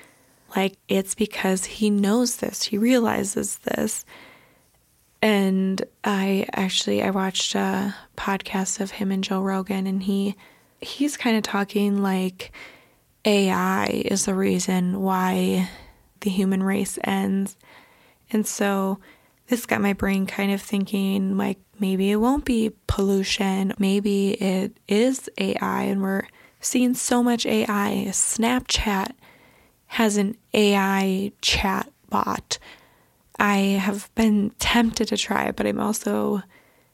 like 0.56 0.76
it's 0.88 1.14
because 1.14 1.64
he 1.64 1.90
knows 1.90 2.36
this, 2.36 2.64
he 2.64 2.78
realizes 2.78 3.58
this. 3.58 4.04
And 5.22 5.82
I 6.04 6.46
actually 6.52 7.02
I 7.02 7.10
watched 7.10 7.54
a 7.54 7.94
podcast 8.16 8.80
of 8.80 8.92
him 8.92 9.10
and 9.10 9.24
Joe 9.24 9.40
Rogan 9.40 9.86
and 9.86 10.02
he 10.02 10.36
he's 10.80 11.16
kind 11.16 11.36
of 11.36 11.42
talking 11.42 12.02
like 12.02 12.52
AI 13.24 13.86
is 13.86 14.26
the 14.26 14.34
reason 14.34 15.00
why 15.00 15.70
the 16.20 16.30
human 16.30 16.62
race 16.62 16.98
ends. 17.04 17.56
And 18.30 18.46
so 18.46 18.98
this 19.48 19.66
got 19.66 19.80
my 19.80 19.92
brain 19.92 20.26
kind 20.26 20.52
of 20.52 20.62
thinking 20.62 21.36
like 21.36 21.58
maybe 21.78 22.10
it 22.10 22.16
won't 22.16 22.44
be 22.44 22.72
pollution, 22.86 23.74
maybe 23.78 24.32
it 24.32 24.76
is 24.88 25.28
AI 25.38 25.82
and 25.82 26.02
we're 26.02 26.22
seeing 26.60 26.94
so 26.94 27.22
much 27.22 27.44
AI. 27.46 28.06
Snapchat 28.08 29.12
has 29.86 30.16
an 30.16 30.36
AI 30.54 31.32
chat 31.42 31.90
bot. 32.08 32.58
I 33.38 33.56
have 33.56 34.12
been 34.14 34.50
tempted 34.58 35.08
to 35.08 35.16
try 35.16 35.44
it, 35.46 35.56
but 35.56 35.66
I'm 35.66 35.80
also 35.80 36.42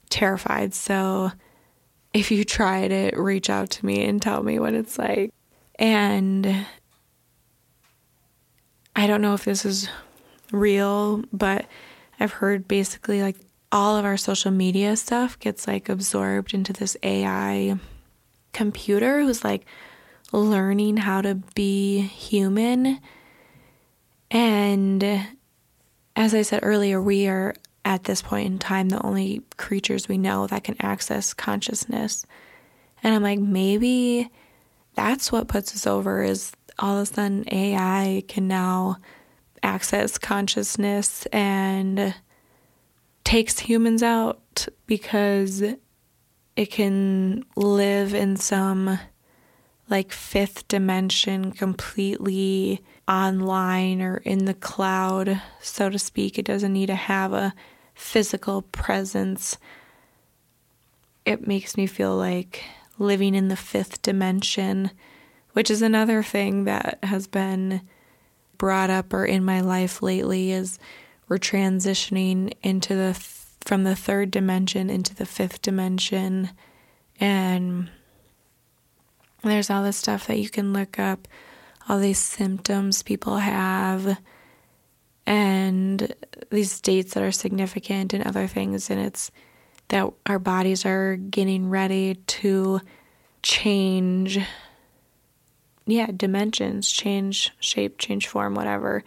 terrified. 0.09 0.75
So 0.75 1.33
if 2.13 2.31
you 2.31 2.45
tried 2.45 2.91
it, 2.91 3.17
reach 3.17 3.49
out 3.49 3.71
to 3.71 3.87
me 3.87 4.05
and 4.05 4.21
tell 4.21 4.43
me 4.43 4.59
what 4.59 4.75
it's 4.75 4.99
like. 4.99 5.33
And 5.77 6.67
I 8.97 9.07
don't 9.07 9.23
know 9.23 9.35
if 9.35 9.45
this 9.45 9.65
is 9.65 9.89
real, 10.51 11.23
but 11.33 11.67
I've 12.21 12.33
heard 12.33 12.69
basically 12.69 13.23
like 13.23 13.37
all 13.73 13.97
of 13.97 14.05
our 14.05 14.17
social 14.17 14.51
media 14.51 14.95
stuff 14.97 15.39
gets 15.39 15.67
like 15.67 15.89
absorbed 15.89 16.53
into 16.53 16.73
this 16.73 16.97
AI 17.03 17.79
computer 18.53 19.23
who's 19.23 19.43
like 19.43 19.65
learning 20.33 20.99
how 20.99 21.23
to 21.23 21.37
be 21.55 22.01
human. 22.01 23.01
And 24.31 25.03
as 26.15 26.35
I 26.35 26.43
said 26.43 26.61
earlier, 26.63 27.01
we 27.01 27.27
are 27.27 27.55
at 27.85 28.05
this 28.05 28.23
point 28.23 28.47
in 28.47 28.59
time 28.59 28.91
the 28.91 29.05
only 29.05 29.43
creatures 29.57 30.09
we 30.09 30.19
know 30.19 30.47
that 30.47 30.65
can 30.65 30.77
access 30.81 31.33
consciousness. 31.33 32.27
And 33.03 33.15
I'm 33.15 33.23
like, 33.23 33.39
maybe 33.39 34.31
that's 34.95 35.33
what 35.33 35.49
puts 35.49 35.75
us 35.75 35.87
over 35.87 36.23
is 36.23 36.53
all 36.79 36.99
of 36.99 37.03
a 37.03 37.07
sudden 37.07 37.45
AI 37.51 38.23
can 38.29 38.47
now 38.47 38.99
access 39.63 40.19
consciousness 40.19 41.27
and 41.27 42.15
takes 43.25 43.59
humans 43.59 44.03
out 44.03 44.69
because 44.87 45.63
it 46.57 46.67
can 46.71 47.45
live 47.57 48.15
in 48.15 48.37
some 48.37 48.99
like 49.89 50.13
fifth 50.13 50.69
dimension 50.69 51.51
completely 51.53 52.81
online 53.09 54.01
or 54.01 54.19
in 54.19 54.45
the 54.45 54.55
cloud, 54.55 55.41
so 55.61 55.91
to 55.91 55.99
speak. 55.99 56.39
It 56.39 56.45
doesn't 56.45 56.73
need 56.73 56.87
to 56.87 56.95
have 56.95 57.33
a 57.33 57.55
physical 57.95 58.63
presence. 58.63 59.59
It 61.25 61.47
makes 61.47 61.77
me 61.77 61.87
feel 61.87 62.17
like 62.17 62.63
living 62.99 63.35
in 63.35 63.49
the 63.49 63.57
fifth 63.57 64.03
dimension 64.03 64.91
which 65.53 65.71
is 65.71 65.83
another 65.83 66.23
thing 66.23 66.65
that 66.65 66.99
has 67.03 67.27
been 67.27 67.83
brought 68.61 68.91
up 68.91 69.15
or 69.15 69.25
in 69.25 69.43
my 69.43 69.63
life 69.63 70.03
lately 70.03 70.53
is 70.53 70.79
we're 71.29 71.39
transitioning 71.39 72.53
into 72.63 72.95
the 72.95 73.15
from 73.63 73.85
the 73.85 73.97
third 73.97 74.31
dimension 74.31 74.91
into 74.91 75.15
the 75.15 75.25
fifth 75.25 75.63
dimension. 75.63 76.51
And 77.19 77.89
there's 79.43 79.71
all 79.71 79.83
this 79.83 79.97
stuff 79.97 80.27
that 80.27 80.39
you 80.39 80.51
can 80.51 80.75
look 80.75 80.99
up 80.99 81.27
all 81.89 81.99
these 81.99 82.19
symptoms 82.19 83.03
people 83.03 83.39
have 83.39 84.19
and 85.27 86.15
these 86.51 86.71
states 86.71 87.15
that 87.15 87.23
are 87.23 87.33
significant 87.33 88.13
and 88.13 88.27
other 88.27 88.47
things. 88.47 88.91
And 88.91 89.01
it's 89.01 89.31
that 89.89 90.13
our 90.27 90.39
bodies 90.39 90.85
are 90.85 91.17
getting 91.17 91.71
ready 91.71 92.15
to 92.15 92.81
change 93.43 94.39
yeah, 95.87 96.11
dimensions 96.15 96.91
change 96.91 97.53
shape, 97.61 97.99
change 97.99 98.29
form, 98.29 98.55
whatever. 98.55 99.05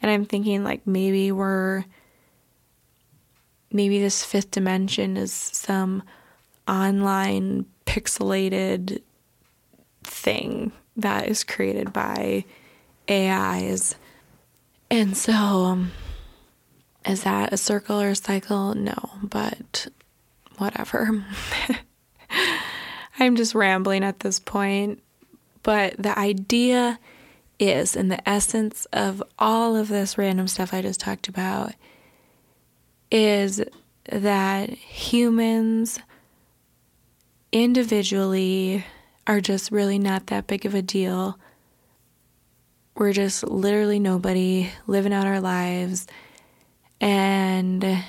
And 0.00 0.10
I'm 0.10 0.24
thinking 0.24 0.64
like 0.64 0.86
maybe 0.86 1.32
we're 1.32 1.84
maybe 3.72 4.00
this 4.00 4.24
fifth 4.24 4.50
dimension 4.50 5.16
is 5.16 5.32
some 5.32 6.02
online 6.66 7.66
pixelated 7.86 9.02
thing 10.04 10.72
that 10.96 11.28
is 11.28 11.44
created 11.44 11.92
by 11.92 12.44
AIs. 13.10 13.96
And 14.90 15.16
so, 15.16 15.32
um, 15.32 15.92
is 17.04 17.24
that 17.24 17.52
a 17.52 17.56
circle 17.56 18.00
or 18.00 18.10
a 18.10 18.16
cycle? 18.16 18.74
No, 18.74 18.94
but 19.22 19.88
whatever. 20.58 21.24
I'm 23.18 23.36
just 23.36 23.54
rambling 23.54 24.04
at 24.04 24.20
this 24.20 24.38
point. 24.38 25.02
But 25.64 25.96
the 25.98 26.16
idea 26.16 27.00
is, 27.58 27.96
and 27.96 28.12
the 28.12 28.28
essence 28.28 28.86
of 28.92 29.20
all 29.38 29.74
of 29.74 29.88
this 29.88 30.16
random 30.16 30.46
stuff 30.46 30.72
I 30.72 30.82
just 30.82 31.00
talked 31.00 31.26
about, 31.26 31.72
is 33.10 33.62
that 34.10 34.70
humans 34.70 35.98
individually 37.50 38.84
are 39.26 39.40
just 39.40 39.70
really 39.70 39.98
not 39.98 40.26
that 40.26 40.46
big 40.46 40.66
of 40.66 40.74
a 40.74 40.82
deal. 40.82 41.38
We're 42.96 43.14
just 43.14 43.42
literally 43.44 43.98
nobody 43.98 44.70
living 44.86 45.14
out 45.14 45.26
our 45.26 45.40
lives. 45.40 46.06
And 47.00 48.04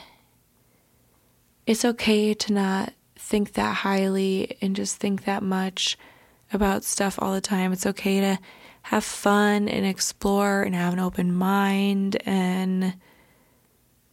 it's 1.66 1.86
okay 1.86 2.34
to 2.34 2.54
not 2.54 2.94
think 3.16 3.54
that 3.54 3.78
highly 3.78 4.58
and 4.62 4.76
just 4.76 4.98
think 4.98 5.24
that 5.24 5.42
much 5.42 5.98
about 6.54 6.84
stuff 6.84 7.18
all 7.22 7.34
the 7.34 7.42
time. 7.42 7.74
It's 7.74 7.86
okay 7.86 8.20
to 8.22 8.40
have 8.84 9.04
fun 9.04 9.68
and 9.68 9.86
explore 9.86 10.62
and 10.62 10.76
have 10.76 10.94
an 10.94 11.00
open 11.00 11.34
mind 11.34 12.18
and 12.26 12.96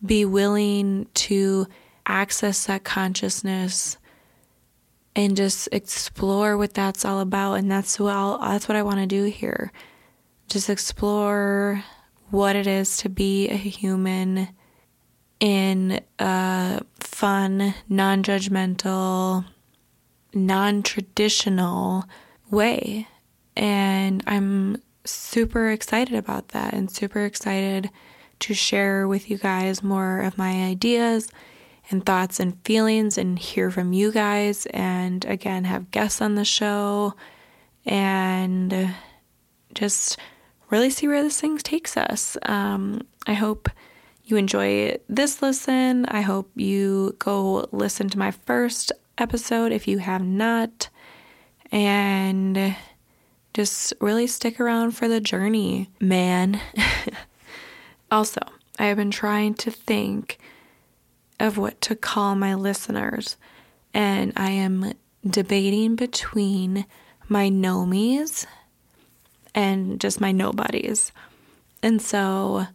be 0.04 0.24
willing 0.24 1.06
to 1.14 1.66
access 2.06 2.66
that 2.66 2.82
consciousness 2.84 3.98
and 5.14 5.36
just 5.36 5.68
explore 5.72 6.56
what 6.56 6.74
that's 6.74 7.04
all 7.04 7.20
about 7.20 7.54
and 7.54 7.70
that's 7.70 8.00
what 8.00 8.14
I'll, 8.14 8.38
that's 8.38 8.66
what 8.66 8.76
I 8.76 8.82
want 8.82 8.98
to 8.98 9.06
do 9.06 9.24
here. 9.24 9.70
Just 10.48 10.70
explore 10.70 11.84
what 12.30 12.56
it 12.56 12.66
is 12.66 12.96
to 12.98 13.08
be 13.10 13.48
a 13.48 13.54
human 13.54 14.48
in 15.38 16.00
a 16.18 16.80
fun, 16.98 17.74
non-judgmental, 17.88 19.44
non-traditional 20.34 22.04
way. 22.50 23.08
And 23.56 24.22
I'm 24.26 24.82
super 25.04 25.70
excited 25.70 26.14
about 26.14 26.48
that 26.48 26.74
and 26.74 26.90
super 26.90 27.24
excited 27.24 27.90
to 28.40 28.54
share 28.54 29.06
with 29.06 29.30
you 29.30 29.38
guys 29.38 29.82
more 29.82 30.20
of 30.20 30.38
my 30.38 30.64
ideas 30.64 31.28
and 31.90 32.04
thoughts 32.04 32.40
and 32.40 32.58
feelings 32.64 33.18
and 33.18 33.38
hear 33.38 33.70
from 33.70 33.92
you 33.92 34.12
guys. 34.12 34.66
And 34.66 35.24
again, 35.24 35.64
have 35.64 35.90
guests 35.90 36.20
on 36.20 36.34
the 36.34 36.44
show 36.44 37.14
and 37.84 38.94
just 39.74 40.18
really 40.70 40.90
see 40.90 41.08
where 41.08 41.22
this 41.22 41.40
thing 41.40 41.58
takes 41.58 41.96
us. 41.96 42.36
Um, 42.42 43.02
I 43.26 43.34
hope 43.34 43.68
you 44.24 44.36
enjoy 44.36 44.96
this 45.08 45.42
listen. 45.42 46.06
I 46.06 46.20
hope 46.20 46.50
you 46.54 47.16
go 47.18 47.68
listen 47.72 48.08
to 48.10 48.18
my 48.18 48.30
first 48.30 48.92
episode 49.18 49.72
if 49.72 49.86
you 49.86 49.98
have 49.98 50.24
not. 50.24 50.88
And 51.70 52.76
just 53.54 53.92
really 54.00 54.26
stick 54.26 54.60
around 54.60 54.92
for 54.92 55.08
the 55.08 55.20
journey, 55.20 55.90
man. 56.00 56.60
also, 58.10 58.40
I 58.78 58.86
have 58.86 58.96
been 58.96 59.10
trying 59.10 59.54
to 59.54 59.70
think 59.70 60.38
of 61.38 61.58
what 61.58 61.80
to 61.82 61.96
call 61.96 62.34
my 62.34 62.54
listeners, 62.54 63.36
and 63.92 64.32
I 64.36 64.50
am 64.50 64.92
debating 65.28 65.96
between 65.96 66.86
my 67.28 67.50
nomies 67.50 68.46
and 69.54 70.00
just 70.00 70.20
my 70.20 70.32
nobodies. 70.32 71.12
And 71.82 72.00
so, 72.00 72.66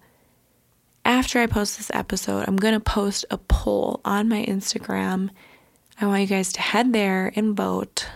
after 1.05 1.39
I 1.39 1.47
post 1.47 1.77
this 1.77 1.89
episode, 1.93 2.43
I'm 2.47 2.57
going 2.57 2.73
to 2.73 2.79
post 2.79 3.25
a 3.31 3.37
poll 3.37 4.01
on 4.05 4.27
my 4.27 4.45
Instagram. 4.45 5.29
I 5.99 6.05
want 6.05 6.21
you 6.21 6.27
guys 6.27 6.53
to 6.53 6.61
head 6.61 6.93
there 6.93 7.31
and 7.35 7.57
vote. 7.57 8.07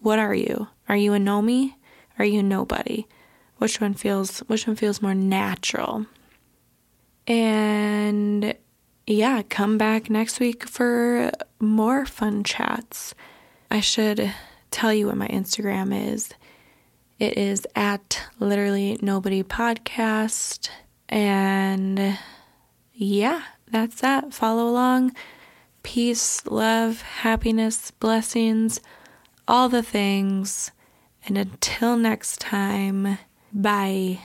What 0.00 0.18
are 0.18 0.34
you? 0.34 0.68
Are 0.88 0.96
you 0.96 1.12
a 1.12 1.18
nomie? 1.18 1.74
Are 2.18 2.24
you 2.24 2.42
nobody? 2.42 3.06
Which 3.58 3.78
one 3.78 3.92
feels 3.92 4.38
which 4.40 4.66
one 4.66 4.76
feels 4.76 5.02
more 5.02 5.14
natural? 5.14 6.06
And 7.26 8.54
yeah, 9.06 9.42
come 9.42 9.76
back 9.76 10.08
next 10.08 10.40
week 10.40 10.66
for 10.66 11.30
more 11.58 12.06
fun 12.06 12.42
chats. 12.42 13.14
I 13.70 13.80
should 13.80 14.32
tell 14.70 14.94
you 14.94 15.06
what 15.06 15.16
my 15.16 15.28
Instagram 15.28 16.12
is. 16.12 16.30
It 17.18 17.36
is 17.36 17.66
at 17.76 18.22
literally 18.38 18.98
nobody 19.02 19.42
podcast. 19.42 20.70
And 21.10 22.18
yeah, 22.94 23.42
that's 23.70 24.00
that. 24.00 24.32
Follow 24.32 24.66
along. 24.68 25.14
Peace, 25.82 26.44
love, 26.46 27.02
happiness, 27.02 27.90
blessings, 27.90 28.80
all 29.48 29.68
the 29.68 29.82
things. 29.82 30.70
And 31.26 31.36
until 31.36 31.96
next 31.96 32.40
time, 32.40 33.18
bye. 33.52 34.20